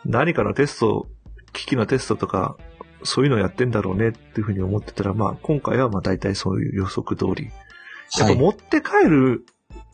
[0.05, 1.07] 何かのテスト、
[1.53, 2.57] 機器のテストとか、
[3.03, 7.51] そういうのやってんだろうねっていうふうに思ってたら、まあ今回はまあ大体そういう予測通り。
[8.19, 9.47] やっぱ持って帰る、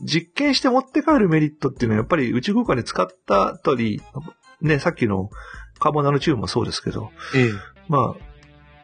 [0.02, 4.00] 実験して持って帰るメリットっていうのはやっぱり宇宙空間で使った後に、
[4.60, 5.30] ね、さっきの
[5.78, 7.50] カーボンナノチューブもそうですけど、ええ。
[7.88, 8.35] まあ、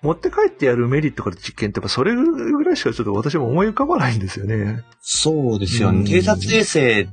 [0.02, 4.82] 持って帰ってやるメリットから実験ってやっぱそれぐらいしかちょっと私も思い浮かばないんですよね。
[5.00, 6.10] そうですようんね。
[6.10, 7.08] 偵察衛星、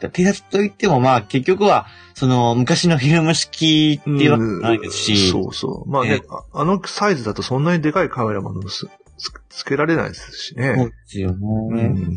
[0.00, 5.90] 偵察といってもまあ結局は、その昔のフィルム式っていうわけじゃないですし、そうそう。
[5.90, 8.86] まあえね、ああのサイズだとそんなにでかいカメラもつ
[9.18, 10.86] つつけられないですしそうね。
[10.86, 11.82] ですようね。
[11.88, 12.16] ん。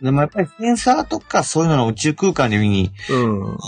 [0.00, 3.58] でもやっぱりセンサーとかそういうのの宇宙空間で見に、うん。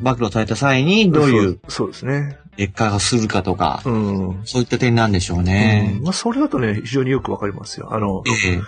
[0.00, 2.38] 暴露された際にどういうそうですね。
[2.58, 4.42] 劣化がするかとか、うん。
[4.44, 6.02] そういった点なんでしょうねうん。
[6.02, 7.94] まあ、それだとね、非常によくわかりますよ。
[7.94, 8.60] あの、ええ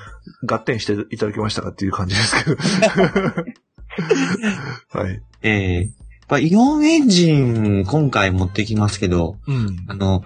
[0.47, 2.57] 合点していただきましたかっていう感じですけど。
[5.01, 5.20] はい。
[5.43, 5.88] ええやっ
[6.28, 9.84] ぱイオンエンジン今回持ってきますけど、うん。
[9.88, 10.22] あの、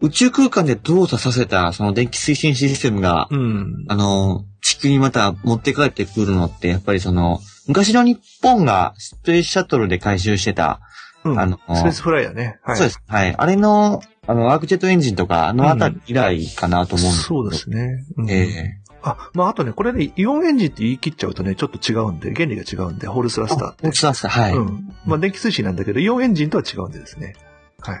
[0.00, 3.84] 宇宙空間で動作させたその電気推進システムが、うん。
[3.88, 10.80] あの、地球にまた持って帰ってくるのって、やっぱりその、昔の日本がスペースシャトルで回収してた、
[11.24, 12.58] うんあのスペースフライヤーね。
[12.62, 12.76] はい。
[12.76, 13.00] そうです。
[13.06, 13.34] はい。
[13.36, 18.04] あれの、あの、アークジェットエンジンとか、あのあたり以来かなと思うんですけどそうですね。
[18.16, 23.86] うんええあ、まあ、あとね、これね、イオンエンジンって言い切っちゃうとね、ちょっと違うんで、原理が違うんで、ホールスラスターって。
[23.86, 24.28] あ落ちました。
[24.28, 24.52] はい。
[24.54, 24.94] うん。
[25.04, 27.34] まあ、電気推進なんだけど、イオンエンジンとは違うんでですね。
[27.80, 28.00] はい。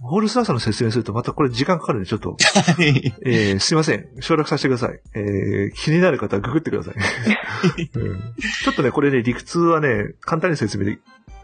[0.00, 2.36] ホールスターさんの説明するとまたこれ時間かかるんで、ちょっと、
[3.24, 4.06] えー、すいません。
[4.20, 5.00] 省略させてください。
[5.14, 6.94] えー、気になる方はググってください、
[7.94, 8.20] うん。
[8.62, 10.98] ちょっとね、これね、理屈はね、簡単に説明で、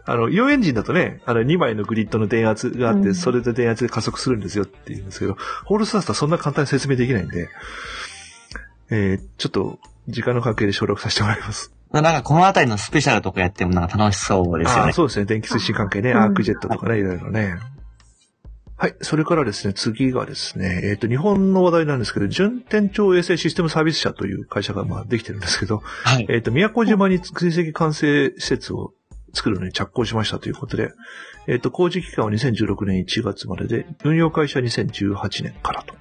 [0.05, 7.49] あの、イオンエンジンだとね、あの、2枚のグリッドの電圧があって、うんそれで電圧で加速するんですよって言うんですけど、ホールスターさんはそんな簡単に説明できないんで、
[8.89, 11.73] えー、ちょっと、時間の関係で省略させてもらいます。
[11.91, 14.89] まあなんかこのあたりのスペシャルとかやってもなんか楽しそうですよね。
[14.91, 15.25] あそうですね。
[15.25, 17.59] 電気推進関係ね、うんアークジェットとかね、いろいろね。
[18.77, 18.95] はい。
[19.01, 26.25] それからですね、次がですね、えっ、と、日本の話題なんですけど、順天頂衛星システムサービス社という会社が、まあ、できてるんですけど、はい。
[26.29, 28.93] えっ、と、宮古島に追跡管制施設を
[29.33, 30.91] 作るのに着工しましたということで、
[31.47, 35.95] えっ、と、工事期間は2016年1月までで、運用開始は2018年からと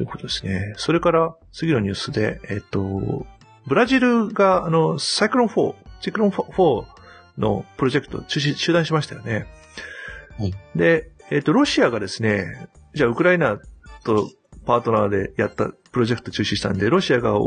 [0.00, 0.74] いうことですね。
[0.76, 3.26] それから、次のニュースで、えっ、と、
[3.66, 6.84] ブラジルが、あの、サイクロン4、サイクロン4
[7.38, 9.46] のプロジェクトを中止、中断しましたよね。
[10.38, 13.58] はいで、えっ、と、ロシアがですね、じゃあ、ウクライナ
[14.04, 14.30] と
[14.66, 17.38] パートナーでやったプロジェクト中止したんで、ロシアが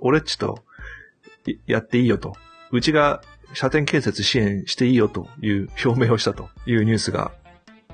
[0.00, 0.64] 俺っちと
[1.46, 2.34] いやっていいよと。
[2.70, 3.22] うちが
[3.54, 7.32] 射程建設支援していいよという表明をしたというニュースが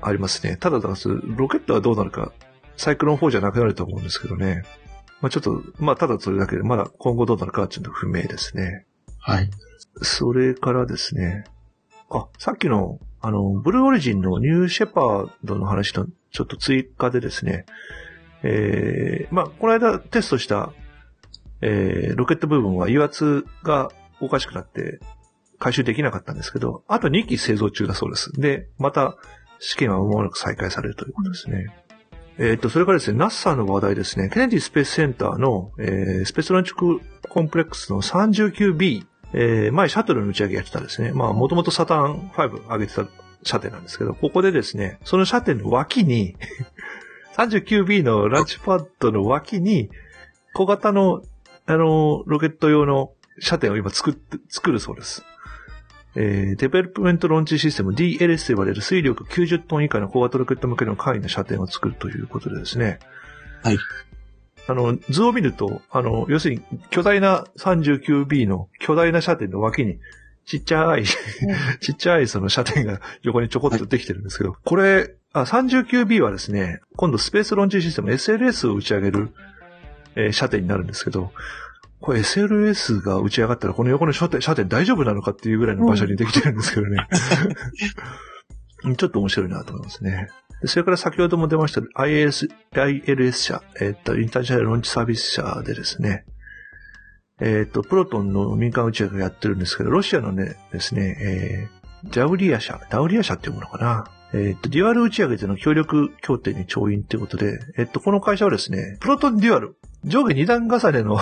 [0.01, 0.57] ありますね。
[0.57, 2.33] ただ、だロケットはどうなるか、
[2.77, 4.63] サイクロン4じゃなくなると思うんですけどね。
[5.21, 8.85] まあちょっと、まあただそれだけで、まだ今後どうなるかはちょっと不明ですね。
[9.19, 9.49] はい。
[10.01, 11.45] それからですね。
[12.09, 17.65] あ、さっきの、あの、ブルーオリジンのニューシェパードの話とちょっと追加でですね。
[18.43, 20.73] えー、まあ、この間テストした、
[21.61, 24.99] えー、ロケット部分は油圧がおかしくなって
[25.61, 28.33] 回収できなかったんですけど、あと2機製造中だそうです。
[28.33, 29.15] で、また
[29.59, 31.67] 試験は間もなく再開されるということですね。
[32.39, 36.99] えっ、と、それからですね、NASA の話題ですね、ケネディスペースセンターの、えー、スペースロンチコ
[37.39, 41.11] ンプレックスの 39B、えー、前シャトルの打ち上げやってたんですね。
[41.11, 43.05] まあ、もともとサターン5上げてた
[43.43, 46.35] 射点なんですけど、ここでですね、その射点の脇に、
[47.37, 49.91] 39B のランチパッドの脇に、
[50.53, 51.21] 小型の、
[51.67, 55.23] あの、ロケット用の射点を今作って、作るそうです。
[56.15, 62.99] えー、デベロップメントロンチシステム DLS と呼ばれる推力90トン以下の小型ロケット向けの簡易な射点を作るということでですね。
[63.63, 63.77] はい。
[64.67, 69.99] あの、図を見ると、あの、要するに巨大な 39B の巨大な射程の脇に、
[70.45, 79.33] ちっちゃい、ちっちゃいその射程が横にちょこっとできてるんですけど、これ、あ、39B はですね、今度スペースロンチシステム SLS を打ち上げる、
[80.15, 81.31] えー射程になるんですけど、
[82.01, 87.07] これ SLS が打ち上がったらこの横の射程射程大丈夫なのかっていうぐらいの場所にできてるんですけどね。
[88.97, 90.29] ちょっと面白いなと思いますね。
[90.65, 96.25] それから先ほども出ました ILS, ILS 社、えっと、インターナショナルロンチサービス社でですね、
[97.39, 104.05] えっと、プロトンの民間打ち上げをやってるんですけど、ロシアのね、ですね、えー、ジャウリア社、ダウリア社っていうものかな。
[104.33, 109.75] えっと、デュアル打ち上げでの協力協定に調印ということで、えっと、この会社はですね、プロトンデュアル、
[110.05, 111.19] 上下二段重ねの、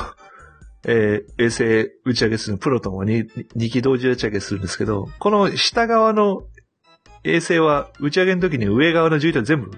[0.85, 6.43] えー衛星打ち上げするプロトンを 2, 機同時打ち上げするんですけど、この下側の
[7.23, 9.71] 衛星は打ち上げの時に上側の重点全部、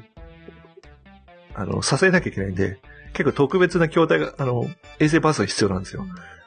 [1.56, 2.80] あの、支えなきゃいけないんで、
[3.14, 4.66] 結構特別な筐体が、あの、
[5.00, 6.06] 衛星パーツが必要なんですよ。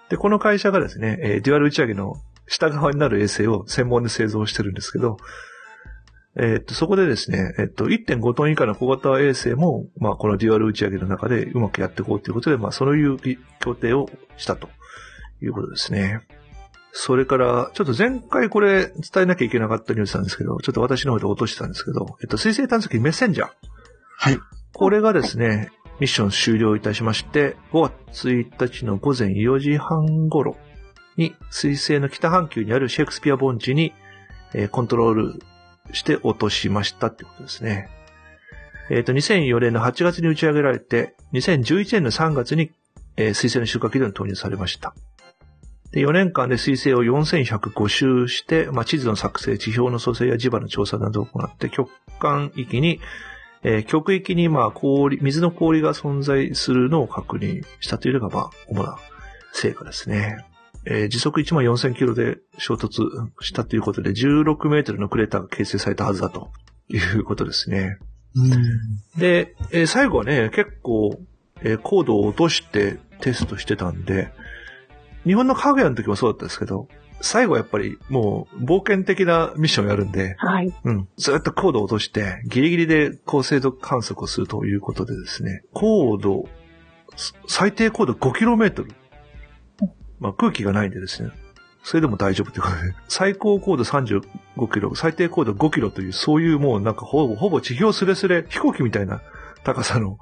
[0.08, 5.16] で、この会社がですね、えーデュアル打ち上げの下側になる衛星を専門で製造してるんですけど、
[6.36, 13.18] えーっと、そこでですね、えーっと、1.5トン以下の小型衛星も、まあ、このデュアル打ち上げの中でうまくやっていこうということで、まあ、そういう
[13.60, 14.68] 協定をしたと
[15.40, 16.22] いうことですね。
[16.92, 23.50] それから、ちょっと前回これ伝えなきゃいけなかったニュースなんですけど、ちょっと私の方で落としてたんですけど、えっと、水星探査機メッセンジャー。
[24.18, 24.38] はい。
[24.72, 25.70] これがですね、
[26.00, 30.56] ミッション終了いたしまして、5月1日の午前4時半頃
[31.16, 33.92] に、水星の北半球にあるシェイクスピア盆地に、
[34.52, 35.40] えーコントロール
[35.92, 37.88] して落としましたってことですね。
[38.90, 42.70] えっ、と、2004年の8月に打ち上げられて、2011年の3月に、
[43.16, 44.94] えー水星の収穫機能に投入されました。
[45.92, 53.00] で、4年間で水星を4105周して、まあ、地図の作成、地表の組成や磁場の調査などを行って、極寒域に
[53.64, 58.98] えー極域にまあ氷、水の氷が存在するのを確認したというのがまあ主な
[59.52, 60.44] 成果ですね。
[60.86, 63.02] えー時速1万4000キロで衝突
[63.40, 66.50] したということで16メートルのクレーターが形成されたはずだと
[66.88, 67.98] いうことですね。
[68.36, 68.50] うん。
[69.18, 71.18] で、えー最後はね、結構、
[71.62, 74.32] えー高度を落としてテストしてたんで、
[75.24, 76.88] 日本のかぐやの時もそうだったんですけど、
[77.20, 80.74] 最後はやっぱりもう冒険的なミッションをやるんで、はい。
[80.84, 81.08] うん。
[81.16, 86.46] ずっと高度を落として、ギリギリで高精度観測をするということでですね、高度、
[87.16, 88.86] す最低高度 5km。
[90.24, 91.30] まあ空気がないんでですね、
[91.82, 94.22] それでも大丈夫ということで、最高高度35
[94.72, 99.20] キロ、最低高度5キロという、そういうもうなんかほぼ、ほぼ地表すれすれ飛行機みたいな
[99.64, 100.18] 高さの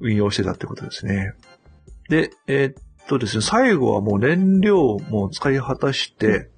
[0.00, 1.34] 運用をしてたってことですね。
[2.08, 2.74] で、えーっ
[3.06, 6.48] とですね、最後はもう燃料も使い果たして、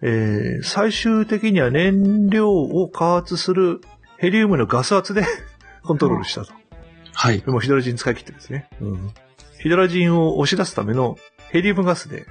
[0.00, 3.80] えー最終的には燃料を加圧する
[4.18, 5.24] ヘリウムのガス圧で
[5.82, 6.52] コントロールしたと。
[7.12, 7.42] はい。
[7.46, 8.68] もうヒドラジン使い切ってですね。
[8.80, 9.10] うん。
[9.58, 11.16] ヒドラジンを押し出すための
[11.50, 12.26] ヘリウムガスで、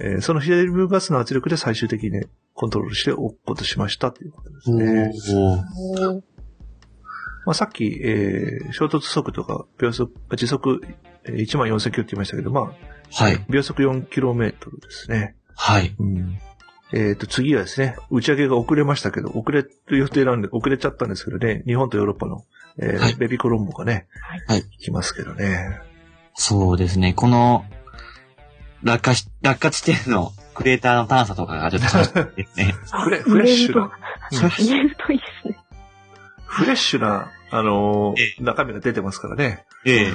[0.00, 5.12] えーそのヘリウムガスの圧力で最終的にね、コントロールして落っことしましたということですね。
[5.36, 6.22] おー
[7.46, 10.80] まあ、さっき、えー衝突速度が秒速、時速
[11.24, 12.72] えー1万4000キロって言いましたけど、まあ、
[13.12, 13.44] はい。
[13.48, 15.36] 秒速4キロメートルですね。
[15.56, 15.94] はい。
[15.98, 16.38] うん。
[16.92, 22.44] えっ、と、次はですね、打ち上げが遅れましたけど、遅れる予定なんで、遅れちゃったんですけどね、日本とヨーロッパの、
[22.78, 24.06] えーはいベビーコロンボがね、
[24.46, 24.62] はい。
[24.78, 25.80] 来ますけどね。
[26.34, 27.12] そうですね。
[27.12, 27.64] この、
[28.82, 32.74] 落下し、落下地点のクレーターの探査とかがちょっと楽しみですね。
[33.04, 33.90] フレフレッシュな、うん
[34.50, 35.58] 入れるといいですね。
[36.46, 39.64] フレッシュな、あのーえ中身が出てますからね。
[39.84, 40.14] ええ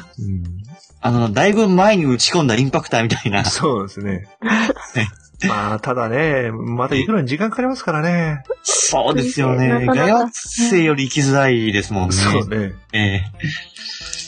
[1.01, 3.45] あの、だいぶ前に打ち込んだインパクターみたいな。
[3.45, 4.27] そうですね。
[5.47, 8.43] まあ、ただね、また行くのに時間かかりますからね。
[8.63, 9.85] そうですよね。
[9.85, 12.15] ガヤ星より行きづらいですもんね。
[12.15, 12.73] そうね。
[12.93, 13.23] ええ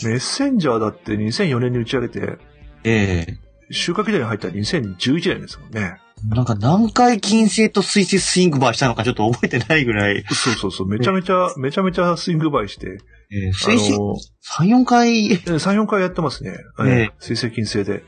[0.04, 2.38] メッセンジャーだって2004年に打ち上げて、
[2.84, 6.00] ええ収穫時に入ったら2011年ですもんね。
[6.30, 10.24] なんか何回金星と水星スイングバーしたのかちょっと覚えてないぐらい。
[10.30, 13.00] そうそうそう、めちゃめちゃ、めちゃめちゃスイングバイして、
[13.30, 14.16] ええあ水星の
[14.60, 16.58] 3、4回、え3、4回やってますね。
[16.80, 18.04] えええ水星金星で。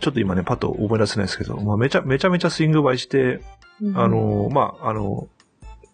[0.00, 3.40] ちょっと今ね、パッと思い出せないですけど、まあ、めちゃ、めちゃめちゃスイングバイして、
[3.94, 5.28] あ、の、まあ、あの、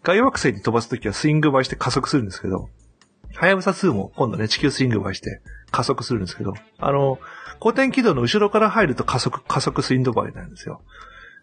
[0.03, 2.69] 外惑星に飛ばすときはスイングバイして加速するんですけど、
[3.35, 7.19] はやぶさ2も今度ね、地球スイングバイして加速するんですけど、あの、
[7.59, 10.83] 公転軌道の後ろから入ると加速、加速スイングバイなんですよ。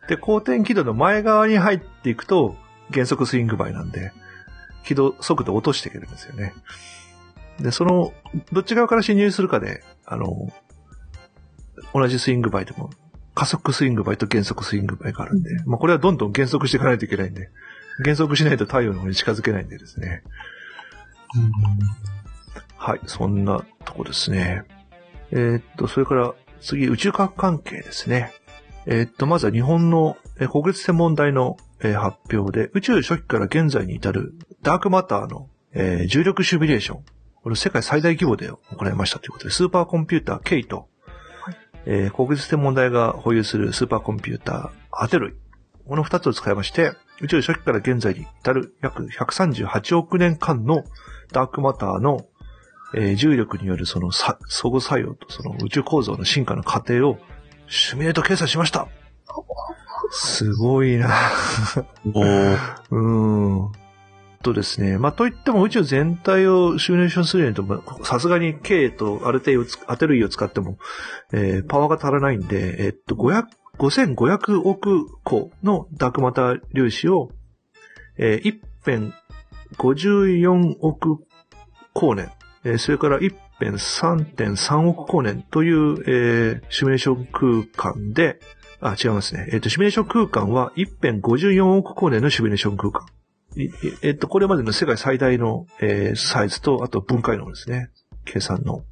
[0.08, 2.56] で、公転軌道の前側に入っていくと
[2.92, 4.12] 減速スイングバイなんで、
[4.84, 6.54] 軌道、速度を落としていけるんですよね。
[7.60, 8.14] で、その、
[8.52, 10.52] どっち側から進入するかで、あの、
[11.94, 12.90] 同じスイングバイでも、
[13.34, 17.50] 加速スイングバイと減速スイングバイがあるんで、まあこれはどんどん減速していかないといけないんで、
[18.04, 20.24] 減速しないと太陽の方に近づけないんでですね。
[21.36, 22.15] うん
[22.86, 24.62] はい、そんなとこですね。
[25.32, 28.32] えーっと、それから次、宇宙科学関係ですね。
[28.86, 37.06] えーっと、まずは日本のえー国立天文台のえー発表で、宇宙初期から現在に至るダークマターのえー重力シミュレーション。
[37.42, 40.88] これ世界最大規模で行いましたということで、スーパーコンピューター K と、
[41.88, 45.34] えー国立天文台が保有するスーパーコンピューターアテロイ。
[45.88, 50.84] この二つを使いまして、宇宙初期から現在に至る約138億年間の
[51.32, 52.28] ダークマターの、
[52.94, 57.18] えー重力によるそのさ相互作用とその宇宙構造の進化の過程を
[57.68, 58.88] シミュレート計算しました。
[60.12, 61.10] すごいな。
[62.14, 62.58] おー
[62.92, 63.72] うーん。
[64.44, 65.00] とですね。
[65.00, 70.78] まあ、といっても宇宙全体をシミュレーションするにと、まあさすがに K とアルテイをつアテルイを使っても、
[71.34, 73.46] えーパワーが足らないんで、えっと、500
[73.80, 77.32] 5500億個のダークマター粒子を、
[78.18, 79.12] えー一辺
[79.78, 81.18] 54億
[81.96, 82.30] 光年、
[82.66, 88.40] えそれから一辺3.3億光年という、えーシミュレーション空間で、
[88.82, 89.48] あ、違いますね。
[89.54, 93.06] えっ、と、シミュレーション空間は一辺54億光年のシミュレーション空間。
[94.02, 97.90] えっ、と、これまでの世界最大の、えサイズと、あと分解能ですね。
[98.26, 98.84] 計算の、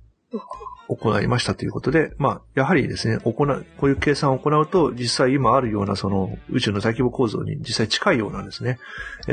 [0.88, 8.80] 行いましたということで、まあ、やはりですね、行う、こういう計算を行うと、実際今あるようなその宇宙の大規模構造に実際近いようなですね、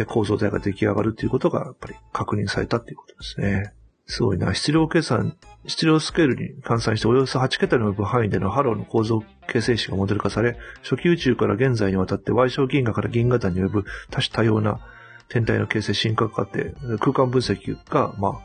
[0.06, 3.72] 構造体が出来上がるということが、やっぱり確認されたということですね。
[4.10, 4.54] すごいな。
[4.54, 5.36] 質量計算、
[5.66, 14.80] 質量スケールに換算しておよそ8桁に及ぶ範囲でのハローの構造形成史がモデル化され、初期宇宙から現在にわたって矮小銀河から銀河団に及ぶ多種多様な
[15.28, 18.40] 天体の形成進化過程、空間分析が、まあ、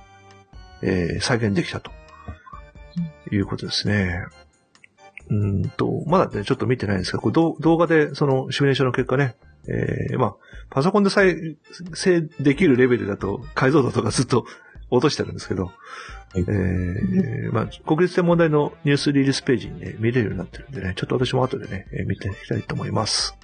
[0.84, 1.92] えー再現できたと。
[3.32, 4.26] いうことですね。
[5.30, 9.36] うんと、まだね、ちょっと見てないんですが、これ動動画でそのシミュレーションの結果ね、
[9.68, 10.36] えーまあ、
[10.70, 11.58] パソコンで再
[11.94, 14.46] 生できるレベルだと解像度とかずっと
[14.90, 15.72] 落としてるんですけど、
[16.36, 23.38] いえーまあ、国立天文台のニュースリリースページにね、見れるようになってるんでね、ちょっと私も後でね、えー見ていきたいと思います。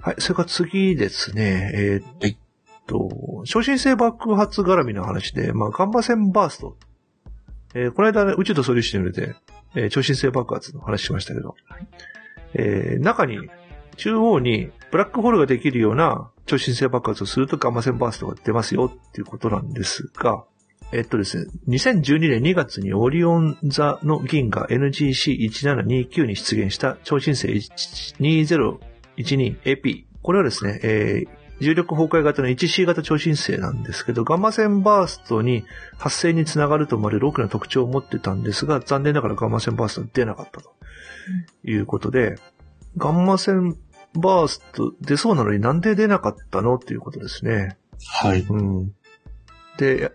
[0.00, 2.36] はい、それから次ですね、えーはいっ
[2.86, 6.76] と、超新星爆発絡みの話で、まあ、ガンマ線バースト。
[7.74, 9.34] えーこの間ね、宇宙と素粒子に触れて、
[9.74, 11.54] えー超新星爆発の話しましたけど、
[12.54, 13.38] えー中に、
[13.96, 20.44] 中央にブラックホールができるような超新星爆発をするとガンマ線バーストが出ますよっていうことなんですが、
[20.92, 27.48] えっとですね、2012年2月にオリオン座の銀河 NGC1729 に出現した超新星
[28.20, 30.04] 2012AP。
[30.22, 35.64] これはですね、えー重力崩壊型の 1C 型超新星なんですけど、ガンマ線バーストに
[35.96, 40.72] 発生につながると思われる大きな特徴を持ってたんですが、残念ながらガンマ線バーストは出なかったと
[41.64, 42.36] いうことで、
[42.96, 43.76] ガンマ線
[44.14, 47.76] バースト出そうなのになんで出なかったのっていうことですね。
[48.22, 48.42] はい。
[48.42, 48.94] うん。
[49.78, 50.12] で、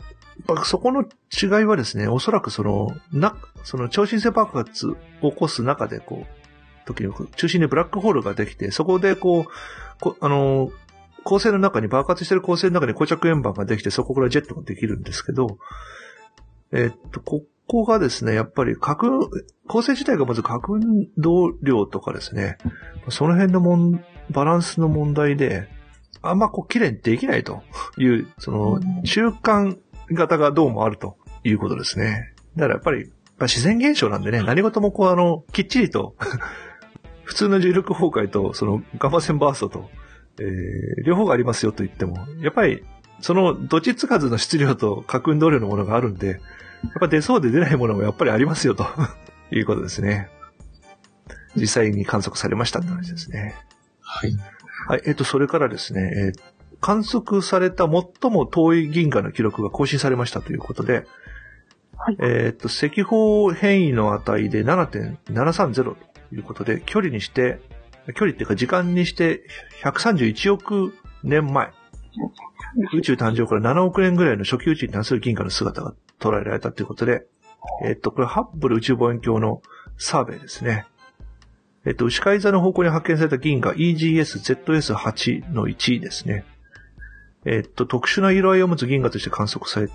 [0.47, 4.87] やっぱそこの違いはですね、おそらくその、な、その超新星爆発
[5.21, 9.45] を起こす中で、こう、時に中心にブラックホールができて、そこでこう、
[10.01, 10.71] こあの、
[11.23, 15.57] 恒星の中に、爆発してる恒星の中に膠着円盤ができて、そこからジェットができるんですけど、
[16.71, 19.29] えっと、ここがですね、やっぱり核、
[19.67, 22.57] 恒星自体がまず核運動量とかですね、
[23.09, 25.69] その辺のもん、バランスの問題で、
[26.21, 27.63] あんまこう、綺麗にできないと
[27.97, 29.77] いう、その、中間
[30.13, 32.33] 型がどうもあるということですね。
[32.55, 33.11] だからやっぱり、ま
[33.41, 36.15] あ自然現象なんでね、何事もこう、あの、きっちりと、
[37.23, 39.89] 普通の重力崩壊と、その、ガンマ線バーストと、
[40.39, 42.83] えー、両方がありますよと言っても、やっぱり、
[43.21, 46.39] その、どっちつかずの質量と核運動量のものがあるんで、やっ
[46.99, 48.85] ぱ出そうで出ないものもやっぱりありますよと
[49.51, 50.29] いうことですね。
[51.55, 53.55] 実際に観測されましたって話ですね。
[54.01, 54.35] はい。
[54.87, 56.52] はい、えっ、と、それからですね、えー
[56.83, 61.05] 観測された最も遠い銀河の記録が更新されましたということで、
[61.95, 62.17] はい。
[62.19, 65.95] えっ、と、赤方変異の値で7.730と
[66.35, 67.61] いうことで、距離にして、
[68.15, 69.43] 距離っていうか時間にして
[69.81, 71.71] 131億年前、
[72.93, 77.23] 宇宙誕生から7億年ぐらいの初期宇宙に関する銀河の姿が捉えられたということで、
[77.85, 79.61] えっ、と、これハッブル宇宙望遠鏡の
[79.97, 80.85] サーベイですね。
[81.85, 86.43] えっ、と、牛飼い座の方向に発見された銀河 EGS-ZS8 の1ですね。
[87.45, 89.89] えっ、と、特殊な色合いを持つ銀河として観測され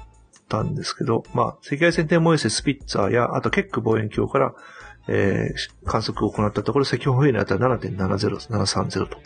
[0.48, 4.54] たんですけど、まあ、赤外線天文衛星スピッツァーや、あとケック望遠鏡から、
[5.08, 9.18] えー観測を行ったところ、赤方変異の値は7.70730と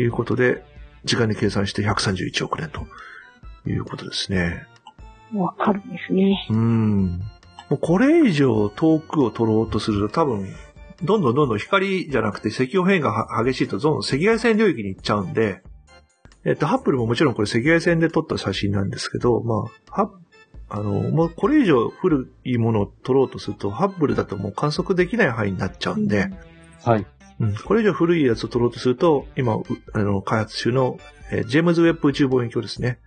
[0.00, 0.62] いうことで、
[1.04, 2.86] 時間に計算して131億年と
[3.68, 4.66] いうことですね。
[5.34, 6.46] わかるんですね。
[6.50, 7.20] うん。
[7.68, 10.54] もうこれ以上遠くを取ろうとすると多分、
[11.02, 15.62] どんどんどんどん光じゃなくて赤方変異がは激しいとどんどん赤外線領域に行っちゃうんで、
[16.46, 20.10] えっと、ハッブルももちろんこれ赤外線で撮った写真なんですけど、まあ、ハ
[20.68, 26.30] あの、もうこれ以上古いものを撮ろうとすると、ハッブルだともう観測できない範囲になっちゃうんで、
[26.84, 27.06] はい。
[27.40, 30.98] うん、これ以上古いやつを撮ろうとすると、今、うあの、開発中の、
[31.32, 33.00] えージェームズ・ウェッブ宇宙望遠鏡ですね。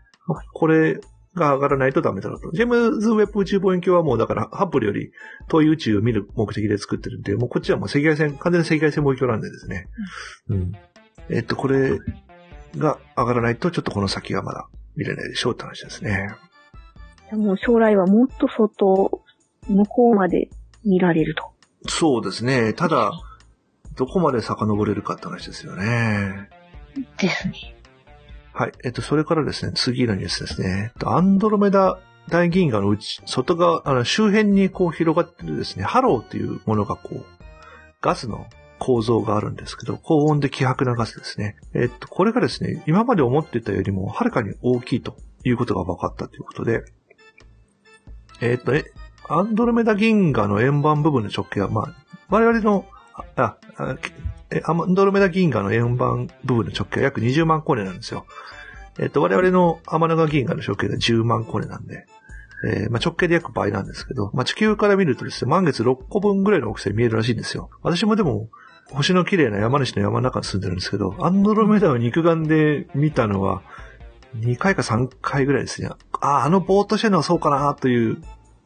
[0.54, 1.00] これ
[1.34, 2.52] が上がらないとダメだろうと。
[2.52, 5.12] ジェームズ・ウェッブ宇宙望遠鏡はもうだから、ハッブルより
[5.48, 9.88] 遠い宇宙を見る目的で作ってるんで、もうこっちはもう赤外線、完全に赤外線望遠鏡なんでですね。
[10.50, 10.72] うん。
[11.30, 12.00] えっと、これ
[12.78, 16.30] が上がらないと、ちょっとこの先がまだ見れないでしょうって話ですね。
[17.32, 19.24] もう将来はもっと外、
[19.68, 20.50] 向こうまで
[20.84, 21.52] 見られると。
[21.88, 22.74] そうですね。
[22.74, 23.12] ただ、
[23.96, 26.50] どこまで遡れるかって話ですよね。
[27.18, 27.76] ですね。
[28.54, 28.72] はい。
[28.84, 30.92] えっと、それからですね、次のニュースですね。
[30.94, 32.00] えっとアンドロメダ
[32.30, 37.26] 大銀河のうち、外側、あの、周辺にこう広がってるですね、ハローっていうものがこう、
[38.02, 38.46] ガスの
[38.80, 41.58] 構造があるんですけど、高温で希薄なガスですね。
[41.74, 46.84] えっと、これがですね、今まで思ってたよりもはるかに大きいということが分かったということで、
[48.42, 48.86] えっと、え、
[49.28, 51.94] アンドロメダ銀河の円盤部分の直径は、まあ、
[52.30, 53.58] 我々の、あ、あ、
[54.66, 58.26] アンドロメダ銀河の円盤部分の直径は約20万光年なんですよ。
[58.98, 62.06] えっと、我々の天の川銀河の直径が10万光年なんで、
[62.66, 67.70] えーまあ、直径で約倍なんですけど、まあ、地球から見るとですね、満月6個分ぐらいの大きさに見えるらしいんですよ。
[67.82, 68.50] 私もでも、
[68.92, 73.62] 星の綺麗な山梨の山の中に住んでるんですけど、アンドロメダを肉眼で見たのは、
[74.38, 75.90] 2回か3回ぐらいですね。
[76.22, 78.22] ああ、あのぼーっとしてるのはそうかなという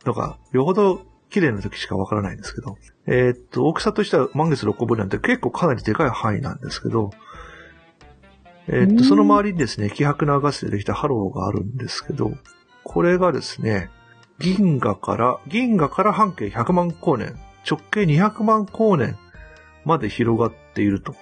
[0.05, 2.77] のが、よほど綺麗な時しかわからないんですけど。
[3.05, 7.11] えーっと、大きさとしては満月6個分なんて結構かなりでかい範囲なんですけど、
[8.67, 12.31] えーっと、その周りにですね、希薄なガスでできたハローがあるんですけど、
[12.83, 13.89] これがですね、
[14.39, 17.35] 銀河から、銀河から半径100万光年、
[17.69, 19.17] 直径200万光年
[19.85, 21.15] まで広がっていると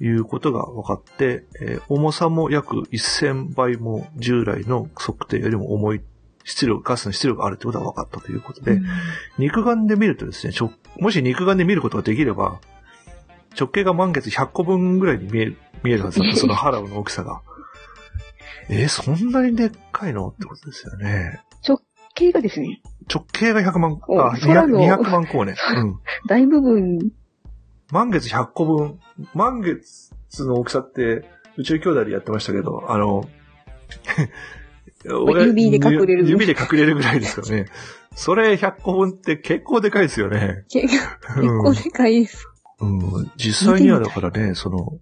[0.00, 6.00] いうことが分かって、えー重さも約1000倍も従来の測定よりも重い
[6.44, 8.80] 質量、ガスの質量があるということが分かったということで、
[9.38, 10.54] 肉眼で見るとですね、
[10.98, 12.60] もし肉眼で見ることができれば、
[13.58, 17.42] 直径が満月100個分ぐらいに見える、見えるはずだった、そのハラウの大きさが。
[18.70, 21.40] えーそんなにでっかいのってことですよね。
[22.18, 25.54] 経がですね、直径が100万、おあ、200, 空の200万光年。
[25.76, 26.00] うん。
[26.26, 26.98] 大部分、
[27.90, 29.00] 満月100個分。
[29.34, 31.24] 満月の大きさって、
[31.56, 33.28] 宇宙兄弟でやってましたけど、あの、
[35.24, 37.66] 俺指で隠れる指で隠れるぐらいですからね。
[38.14, 40.64] それ100個分って結構でかいですよね。
[40.68, 40.88] 結
[41.62, 42.48] 構でかいです。
[42.80, 43.32] うん。
[43.36, 44.98] 実際にはだからね、その、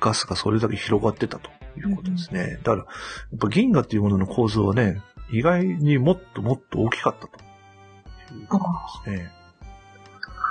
[0.00, 2.58] ガスがそれだけ広がってたということですね。
[2.62, 8.58] だから、やっぱ銀河っていうものの構造はね、意外にもっともっと大きかったというこ
[9.04, 9.39] とですね。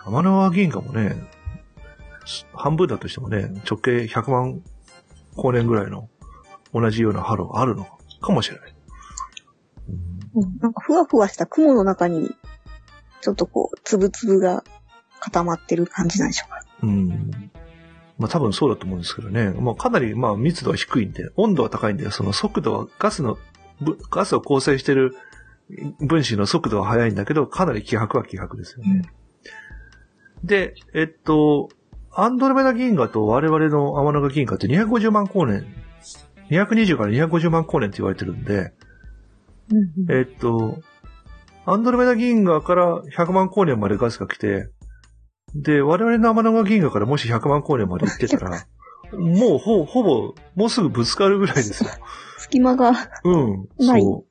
[0.09, 1.15] 天の川銀河もね、
[2.53, 4.61] 半分だとしてもね、直径100万
[5.35, 6.09] 光年ぐらいの
[6.73, 7.87] 同じようなハローがあるの
[8.21, 8.73] かもしれない。
[10.35, 12.29] うんなんかふわふわした雲の中に、
[13.21, 14.63] ちょっとこう、つぶつぶが
[15.19, 16.61] 固まってる感じなんでしょうか。
[16.83, 17.51] うん。
[18.17, 19.49] まあ多分そうだと思うんですけどね。
[19.49, 23.37] まあかなりまあ密度は低いんで、温度は高いんで、その速度はガスの、
[23.81, 25.15] ぶガスを構成している
[25.99, 29.11] 分子の速度は速いんだけど、かなり希薄は希薄ですよね。
[30.43, 31.69] で、えっと、
[32.11, 35.65] アンドロメダ銀河と我々の天の川銀河って250万光年、
[36.49, 38.73] 220から250万光年って言われてるんで、
[39.71, 40.79] うんえっと、
[41.65, 44.69] アンドロメダ銀河から100万光年までガスが来て、
[45.55, 48.65] で、我々の天の川銀河からもし100万光年まで行ってたら、
[49.13, 51.89] もうほ、ほぼ、もうすぐぶつかるぐらいですよ。
[52.37, 52.91] 隙間が、
[53.23, 53.67] うん。
[53.79, 54.29] そう。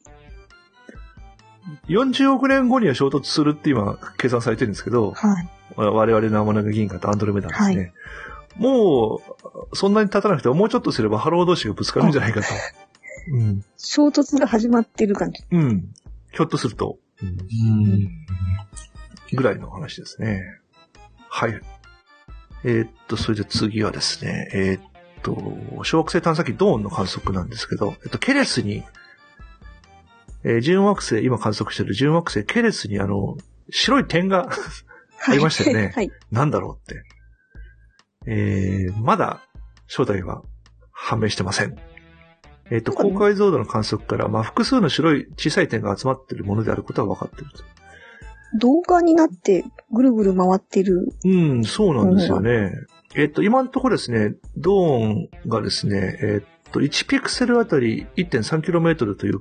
[1.89, 5.49] 40億年後には衝突するって今、計算されてるんですけど、はい。
[5.87, 7.93] 我々の天の川銀河とアンドロメダですね。
[8.57, 9.21] も
[9.73, 12.47] う、そんなに経たなくても、もうちょっとすればハロー同士がぶつかるんじゃないかと。
[13.33, 13.65] うん。
[13.77, 15.45] 衝突が始まってる感じ。
[15.51, 15.93] うん。
[16.33, 16.99] ひょっとすると。
[17.23, 18.11] うん。
[19.33, 20.43] ぐらいの話ですね。
[21.29, 21.61] はい。
[22.65, 24.83] えーっと、それで次はですね、えーっ
[25.23, 28.83] と、小惑星探査機ドーンの観測なんですけど、えっと、ケレスに、
[30.43, 33.37] えー準惑星、今観測している準惑星ケレスにあの、
[33.71, 34.49] 白い点が
[35.27, 36.11] ありましたよね はい。
[36.31, 37.03] なんだろうって。
[38.27, 39.43] えー、まだ
[39.87, 40.43] 正体は
[40.93, 41.77] 判明してません。
[42.71, 47.65] えーっと、高解像度の観測から、まあ、複数の白い小さい点が集まっているものであることは分かっていると。
[48.59, 51.13] 動画になってぐるぐる回ってる。
[51.25, 52.73] うん、そうなんですよね。
[53.15, 59.41] えっと、今のところですね、ドーンがですね、えっと、1ピクセルあたり 1.3km という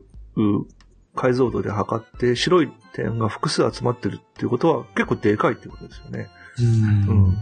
[1.18, 6.30] 解像度で測って、白い点が複数集まってるっていうことは結構でかいっていうことですよね。
[6.60, 6.64] う。
[7.12, 7.38] うんん。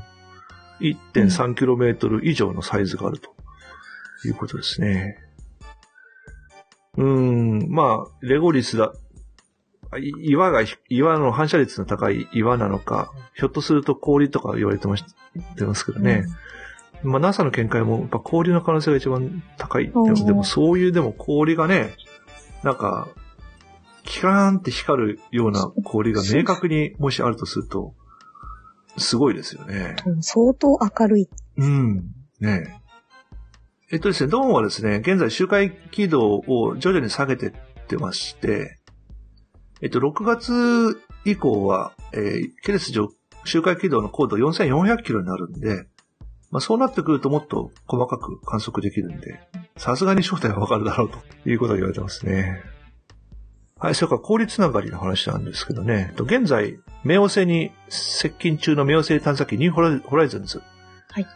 [0.79, 3.29] 1.3km 以上のサイズがあると
[4.25, 5.19] いうことですね。
[6.97, 8.93] うん、まあ、レゴリスだ。
[9.99, 15.05] い岩が、岩の反射率の高い岩なのか、ひょっとすると氷とか言われてまし
[15.35, 16.25] 言ってますけどね。
[17.03, 19.87] まあ、NASA の見解も、やっぱ氷の可能性が一番高い。
[19.87, 21.95] でも、うんでもそういう、でも氷がね、
[22.63, 23.07] なんか、
[24.05, 27.93] キラーンって光るような氷が明確にもしあるとすると、
[28.97, 29.95] すごいですよね。
[30.05, 31.29] うん相当明るい。
[31.57, 31.95] うん。
[32.39, 32.85] ねえ。
[33.91, 37.53] えっとですね、ドーンはですね、現在周回軌道を徐々に下げてっ
[37.87, 38.79] てまして、
[39.81, 43.09] えっと、6月以降は、えーケレス上
[43.43, 45.85] 周回軌道の高度4400キロになるんで、
[46.51, 49.39] まあそうなってくるともっと細かく観測できるんで、
[49.77, 52.61] さすがに正体はわかるだろうということが言われてますね。
[53.85, 60.63] はい、それから氷つながりの話なんですけどね、えっと現在、冥王星に接近中の冥王星探査機ニューホライズンズ。
[61.11, 61.27] はい。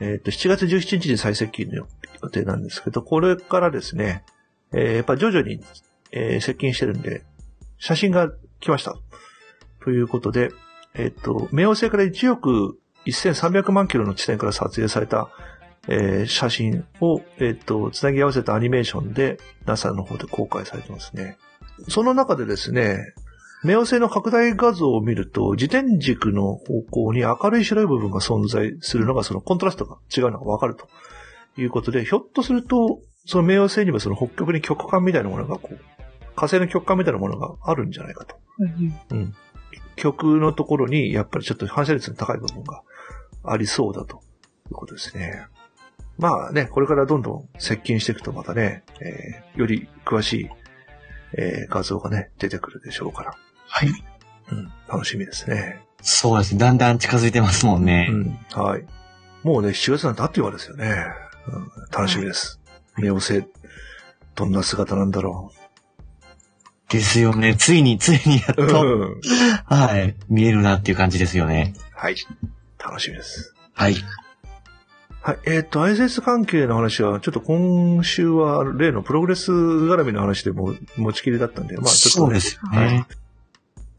[0.00, 1.86] えっと、7月17日に最接近の予
[2.32, 4.24] 定なんですけど、これからですね、
[4.72, 5.60] えーやっぱ徐々に、
[6.10, 7.22] えー接近してるんで、
[7.78, 8.96] 写真が来ました。
[9.84, 10.50] ということで、
[10.94, 15.28] えっと、冥王星から1億1300万キロの地点から撮影された、
[15.86, 21.38] えー写真を、えっと、つなぎ合わせたアニメーションで NASA の方で公開されてますね。
[21.88, 23.14] その中でですね、
[23.64, 30.88] 冥王星の拡大画像を見ると、自転軸の方向に明るい白い部分が存在するのが、そのコントラストが違うのがわかると
[31.60, 35.78] いうことで、ひょっとすると、その冥王星にもその北極に極寒みたいなものがこう、
[36.36, 38.36] 火星の極寒みたいなものがあるんじゃないかと。
[39.10, 39.34] うん。
[39.96, 42.82] 極のところに、やっぱりちょっと反射率の高い部分が
[43.44, 44.22] ありそうだと
[44.68, 45.46] いうことですね。
[46.18, 50.50] まあね、これからどんどん接近していくとまたね、えーより詳しい、
[51.36, 53.36] えー画像がね、出てくるでしょうから。
[53.66, 53.88] はい。
[54.50, 55.82] うん、楽しみですね。
[56.02, 56.60] そうですね。
[56.60, 58.08] だんだん近づいてますもんね。
[58.10, 58.84] うん、はい。
[59.42, 61.06] もうね、7月なんてあっという間ですよね。
[61.46, 62.60] うん、楽しみです。
[62.98, 63.44] 冥王星、
[64.34, 65.52] どんな姿なんだろ
[66.88, 67.54] ですよね。
[67.56, 68.68] ついに、ついにやっう。
[68.68, 69.20] と、うん。
[69.64, 70.16] はい。
[70.28, 71.74] 見えるなっていう感じですよね。
[71.94, 72.16] はい。
[72.78, 73.54] 楽しみです。
[73.74, 73.94] はい。
[75.22, 75.38] はい。
[75.44, 83.06] えっ、と、ISS 関係の話は、ちょっと今週は例のプログレス絡みの話でも持ちきりだったんで、まあちょっと、そうですよね。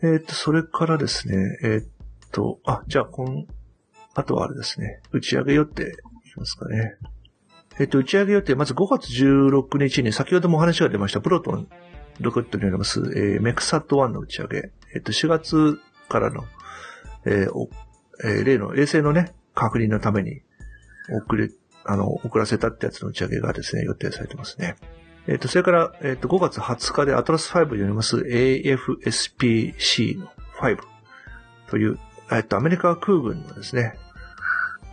[0.02, 1.88] えっ、と、それからですね、えっ、
[2.32, 3.46] と、あ、じゃあ、こん、
[4.16, 6.96] あとはあれですね、打ち上げ予定いきますかね。
[7.80, 11.68] えっと、打ち上げ予定、まず5月16日に先ほどもお話が出ました、プロトン
[12.20, 14.72] ロケットによります、えーメクサット1の打ち上げ。
[14.96, 16.46] えっと、4月からの、
[17.26, 17.70] えーお
[18.24, 20.42] えー例の衛星のね、確認のために、
[21.10, 21.50] 遅れ、
[21.86, 24.76] あの、遅らせたってやつの打ち上げがですね、予定されてますね。
[25.28, 30.28] えっ、と、それから、えっ、と、5月20日でアトラス5によります AFSPC の
[30.60, 30.78] 5
[31.70, 32.00] という、
[32.32, 33.94] えっ、と、アメリカ空軍のですね、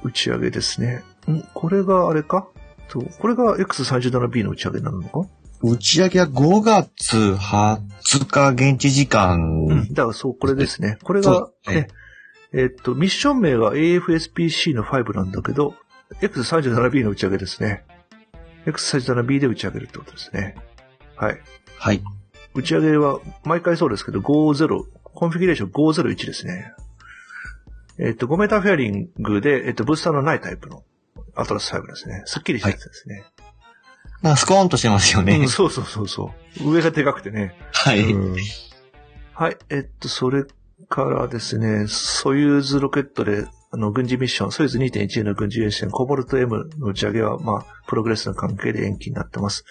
[0.03, 1.03] 打ち上げですね。
[1.31, 1.43] ん？
[1.55, 2.49] これがあれか？
[2.89, 5.29] と、これが X37B の打ち上げになるのか？
[5.61, 9.67] 打ち上げは5月20日現地時間。
[9.69, 9.89] うん。
[9.93, 10.99] だからそう、これですね。
[11.03, 11.89] これがそう、え、
[12.53, 15.75] えっと、ミッション名が AFSPC の5なんだけど、
[16.21, 17.85] X37B の打ち上げですね。
[18.67, 20.57] X37B で打ち上げるってことですね。
[21.17, 21.41] はい。
[21.79, 22.03] はい。
[22.55, 26.73] 打ち上げは毎回そうですけど、50、コンフィギュレーション501ですね。
[27.99, 30.85] えっと、5メーターフェアリングで、えっと、ブースターのないタイプの
[31.35, 32.23] アトラス5ですね。
[32.27, 33.25] すっきりしたやつですね。
[34.23, 35.37] なんかスコーンとしてますよね。
[35.37, 36.73] うん、そうそうそうそう。
[36.73, 37.55] 上がでかくてね。
[37.73, 38.13] はい。
[38.13, 38.37] うん
[39.35, 39.57] はい。
[39.71, 40.45] えっと、それ
[40.89, 49.65] からですね、ソユーズロケットで、あの、軍事ミッション、ソユーズ2.1の軍事衛星、コボルト M の打ち上げは、まあ、プログレスの関係で延期になってます。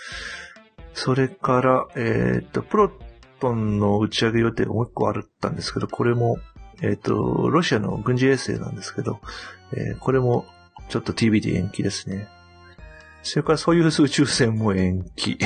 [0.94, 2.92] それから、えっと、プロ
[3.40, 6.38] トンの打ち上げ予定がもう一個あったんですけど、これも、
[6.82, 9.20] えっと、ロシアの軍事衛星なんですけど、
[9.74, 10.46] えーこれも、
[10.90, 12.28] ちょっと TBD 延期ですね。
[13.24, 15.38] それから、ソユーズ宇宙船も延期。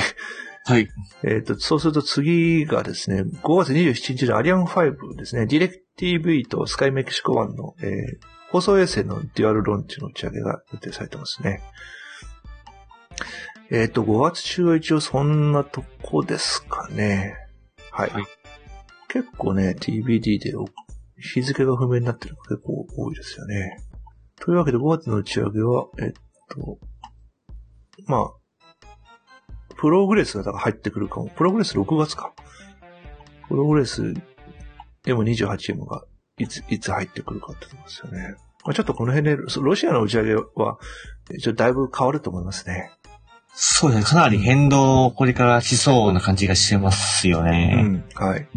[0.64, 0.88] はい。
[1.24, 11.60] えっ、と、そうすると次がですね、5月27日のアリアン5ですね、ディレク TV とスカイメキシコ1の、えー放送衛星のデュアルロンチの打ち上げが予定されてますね。
[13.70, 17.34] えっ、と、5月中は一応そんなとこですかね。
[17.90, 18.10] はい。
[18.10, 18.24] はい
[19.12, 20.64] 結構ね、TBD でお
[21.18, 23.76] 日付が不明になってるのが結構多いですよね。
[24.40, 26.12] というわけで5月の打ち上げは、えっ
[26.48, 26.78] と、
[28.06, 28.86] まあ、
[29.76, 31.28] プログレスがだから入ってくるかも。
[31.28, 32.32] プログレス6月か。
[33.48, 34.14] プログレス
[35.04, 36.06] M28M が
[36.42, 38.34] いつ、いつ入ってくるかってことですよね。
[38.64, 40.78] まあちょっとこの辺で、そロシアの打ち上げは、ちょっ
[41.40, 42.90] とだいぶ変わると思いますね。
[43.54, 44.20] そうですね。
[44.20, 47.82] かなり変動をこれからしそうな感じがしてますようね。
[47.82, 48.04] ん。
[48.14, 48.48] はい。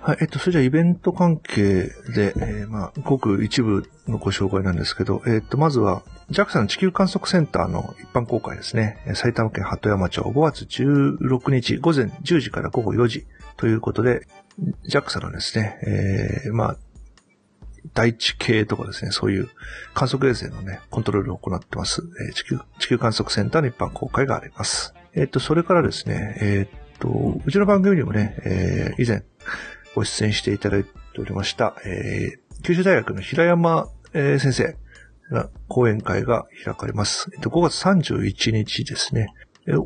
[0.00, 0.18] はい。
[0.20, 9.02] えっと、それじゃあイベント関係で、えーまあ、ごく一部のご紹介なんですけど、えっと、まずは、JAXA の地球観測センターの一般公開ですね。
[9.06, 13.26] えー埼玉県鳩山町5月16日午前10時から午後4時
[13.56, 14.26] ということで、
[14.88, 16.76] JAXA のですね、えーまあ、
[17.92, 19.48] 大地系とかですね、そういう
[19.92, 22.02] 観測衛星のね、コントロールを行ってます、
[22.34, 24.94] 地球、地球観測センターの一般公開があります。
[25.14, 29.22] えっと、それからですね、えっと、うちの番組にもね、えー以前
[29.94, 34.76] ご出演していただいておりました、えー九州大学の平山、先生
[35.30, 37.30] が講演会が開かれます。
[37.34, 39.34] えっと、5月31日ですね、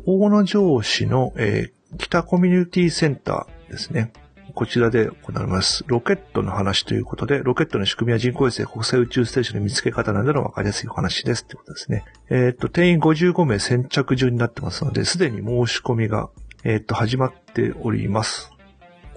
[0.05, 4.11] 大野城市の、え北コミュニティセンターですね。
[4.59, 5.85] こちらで行われます。
[5.87, 12.03] ロケットの話ということで、ロケットの仕組みや人工衛星、国際宇宙ステーションの見つけ方などの分かりやすいお話ですってことですね。
[12.29, 16.29] えっ、と、定員55名先着順になってますので、すでに申し込みが、
[16.65, 18.51] えっ、と、始まっております。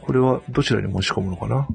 [0.00, 1.66] これはどちらに申し込むのかな？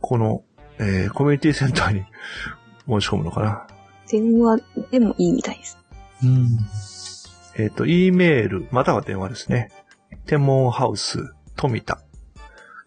[0.00, 0.42] この、
[0.78, 2.06] えーコミュニティセンターに
[2.88, 3.66] 申し込むのかな？
[4.10, 4.58] 電話
[4.90, 5.76] でもいいみたいです。
[6.24, 6.48] うん。
[7.58, 9.70] えっ、と、E メール、または電話ですね。
[10.24, 12.00] 天文ハウス、富田、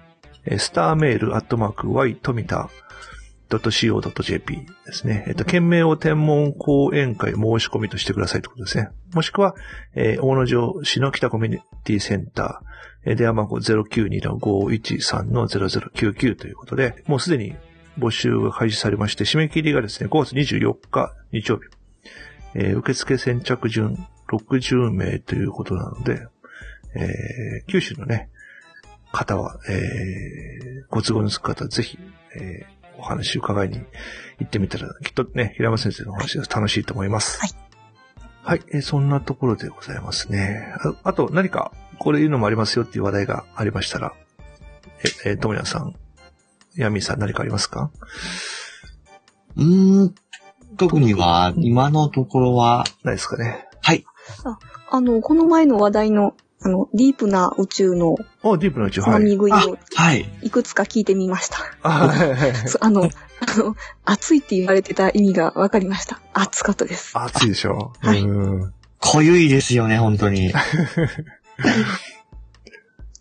[0.57, 2.69] スターメールアットマーク y 富田
[3.49, 5.25] .co.jp ですね。
[5.27, 8.87] えっと、件名を天文講演会申し込みとしてくださいということですね。
[9.13, 9.55] もしくは、
[9.93, 17.55] えー大野城市の北コミュニティセンター、えー電話番号092-513-0099ということで、もうすでに
[18.01, 21.63] 募集が開始されまして、締め切りがですね、5月24日日曜日。
[22.55, 23.97] えー受付先着順
[24.29, 26.27] 60名ということなので、
[26.95, 28.29] えー九州のね、
[29.11, 31.97] 方は、えーご都合のつく方はぜひ、
[32.35, 33.77] えーお話を伺いに
[34.39, 37.39] 行ってみたら、きっとね、平山先生のお話が楽しいと思います。
[37.39, 37.51] はい。
[38.43, 40.73] はい、えーそんなところでございますね。
[41.03, 44.13] ああと、何か、これいうのもありますよっていう話題がありましたら、
[45.25, 45.95] え、えー、ともやさん、
[46.75, 47.91] ヤミーさん何かありますか？
[49.57, 50.15] うーん。
[50.77, 53.67] 特には、今のところは、ないですかね。
[53.81, 54.05] はい。
[54.89, 56.33] あの、この前の話題の、
[56.63, 59.15] あの、ディープな宇宙のあ、ディープな宇宙、はい。
[59.15, 60.25] あみ食いを、はい。
[60.43, 61.57] いくつか聞いてみました。
[61.83, 62.55] あ、はいはいはい。
[62.67, 63.75] そ うあの、あの、
[64.05, 66.21] 暑いって言われてた意味が分かりました。
[66.33, 67.11] 暑かったです。
[67.17, 68.73] 暑いでしょはいうん。
[68.99, 70.53] 濃ゆいですよね、本当に。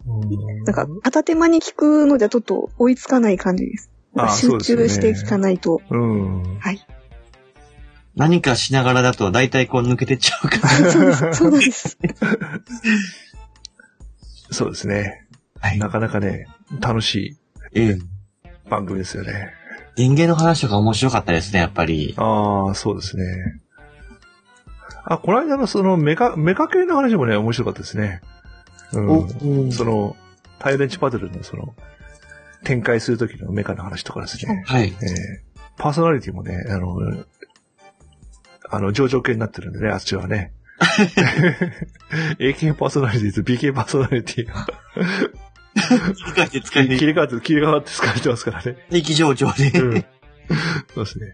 [0.06, 3.90] うんなんか、片手間に聞くのじゃちょっと追いつかない感じです。
[4.40, 5.80] 集中して聞かないと。
[5.90, 6.58] うん。
[6.58, 6.84] はい。
[8.16, 10.68] 何かしながらだと大体こう抜けてっちゃうから。
[10.90, 11.32] そうです。
[11.34, 11.98] そうなんです。
[14.50, 15.26] そうですね。
[15.60, 15.78] はい。
[15.78, 16.46] なかなかね、
[16.80, 17.38] 楽し
[17.72, 17.92] ええ。
[17.92, 17.98] い
[18.68, 19.52] 番組ですよね。
[19.96, 22.14] 人間の話とか面白かったですね、やっぱり。
[22.16, 23.60] ああ、そうですね。
[25.04, 28.22] あ、この間のそのメカ、メカ系の話もね、面白かったですね。
[28.92, 29.72] うん。
[29.72, 30.16] その、
[30.58, 31.74] タイレンチパドルのその、
[32.64, 34.64] 展開するときのメカの話とかですね。
[34.66, 34.88] はい。
[34.88, 35.50] えー
[35.80, 36.98] パーソナリティもね、あの、
[38.68, 40.52] あの、上場系になってるんでね、あっちはね。
[42.38, 44.66] A 系パーソナリティと B 系パーソナリティが
[46.14, 48.76] 使って使切り替わって、切り替わって使われてますからね。
[48.90, 49.70] 力上場で。
[49.70, 50.04] うん。
[50.94, 51.26] そうですね。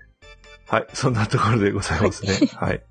[0.68, 0.86] はい。
[0.92, 2.32] そんなところでございますね。
[2.54, 2.84] はい。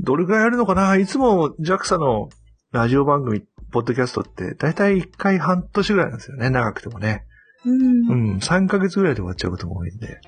[0.00, 0.96] どれぐらいやるのかな？
[0.96, 2.28] いつも JAXA の
[2.72, 6.50] ラジオ番組、ポッドキャストって、だいたい1回半年ぐらいなんですよね。
[6.50, 7.24] 長くてもね。
[7.64, 8.34] うんう。
[8.34, 8.38] ん。
[8.38, 10.20] 3ヶ月ぐらいで終わっちゃうことも多いんで。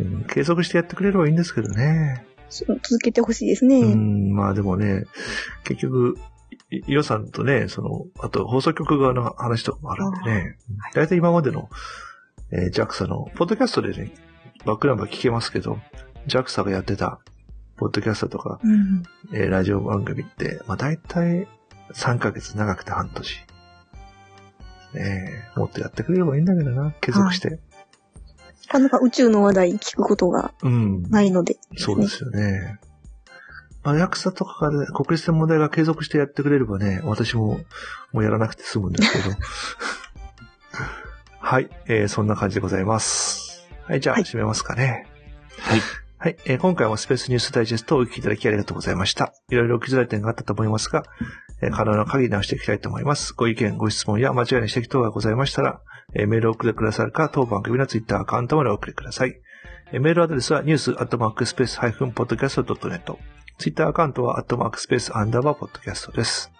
[0.00, 2.26] うん、継続してやってくれればいいんですけどね。
[2.50, 3.94] 続けてほしいですうね。
[3.94, 4.34] ん。
[4.34, 5.04] まあでもね、
[5.64, 6.18] 結局、
[6.70, 10.56] い予算とね、その、あと放送局側の話とかもあるんでね。
[10.94, 11.68] だいたい今までの、
[12.50, 14.12] えー JAXA の、ポッドキャストでね、
[14.64, 15.78] バックナンバー聞けますけど、
[16.26, 17.20] JAXA がやってた、
[17.76, 19.02] ポッドキャストとか、うん。
[19.32, 21.48] えーラジオ番組って、まあ大体
[21.94, 23.46] 3ヶ月長くて半年。
[24.94, 27.50] ねえ、もっとやってくれればいいんだけどな、継続して。
[27.50, 27.58] な
[28.68, 31.02] かなか宇宙の話題聞くことがうん。
[31.10, 31.58] ないので。
[31.76, 32.78] そうですよね。
[33.82, 37.60] まあ、ヤクザとかがね、国立天文台が継続してやってくれればね、私も
[38.12, 39.34] もうやらなくて済むんですけど。
[41.40, 43.66] はい、えー、そんな感じでございます。
[43.86, 45.06] はい、じゃあ、はい締めますかね。
[45.58, 45.80] はい。
[46.22, 49.34] はい、えー今回もスペースニュースダイジェストをお聞きいただきありがとうございました。
[49.50, 51.02] いろいろ気づらい点があったと思いますが、
[51.60, 53.34] えー可能な限り直していきたいと思います。
[53.34, 55.80] ご意見、ご質問や間違いの指摘等がございましたら、
[56.14, 59.34] えーメールを送ってくださるか、当番組のツイッターアカウントまでお送りください。
[59.90, 63.18] えーメールアドレスはニュースアットマークスペースハイフンポッドキャストドットネット。
[63.58, 66.52] ツイッターアカウントはアットマークスペースアンダーバーポッドキャストです。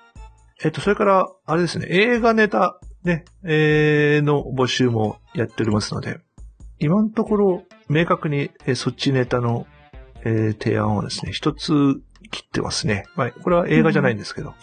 [0.65, 6.19] えっと、それから、あれですね、映画ネタ、ね、えーの募集もやっておりますので、
[6.83, 9.67] 今のところ、明確に、えーそっちネタの、
[10.25, 12.01] えー提案をですね、一つ
[12.31, 13.05] 切ってますね。
[13.17, 14.55] まあ、これは映画じゃないんですけど、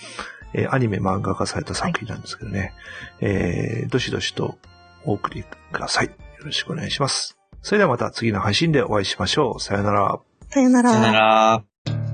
[0.54, 2.74] えーアニメ漫画化された作品なんですけどね、
[3.22, 4.58] えーどしどしと
[5.06, 6.08] お送りください。
[6.08, 6.12] よ
[6.44, 7.38] ろしくお願いします。
[7.62, 9.60] それではまた次の配信でお会いしましょう。
[9.60, 10.20] さよなら。
[10.50, 10.92] さよなら。
[10.94, 12.09] さよなら。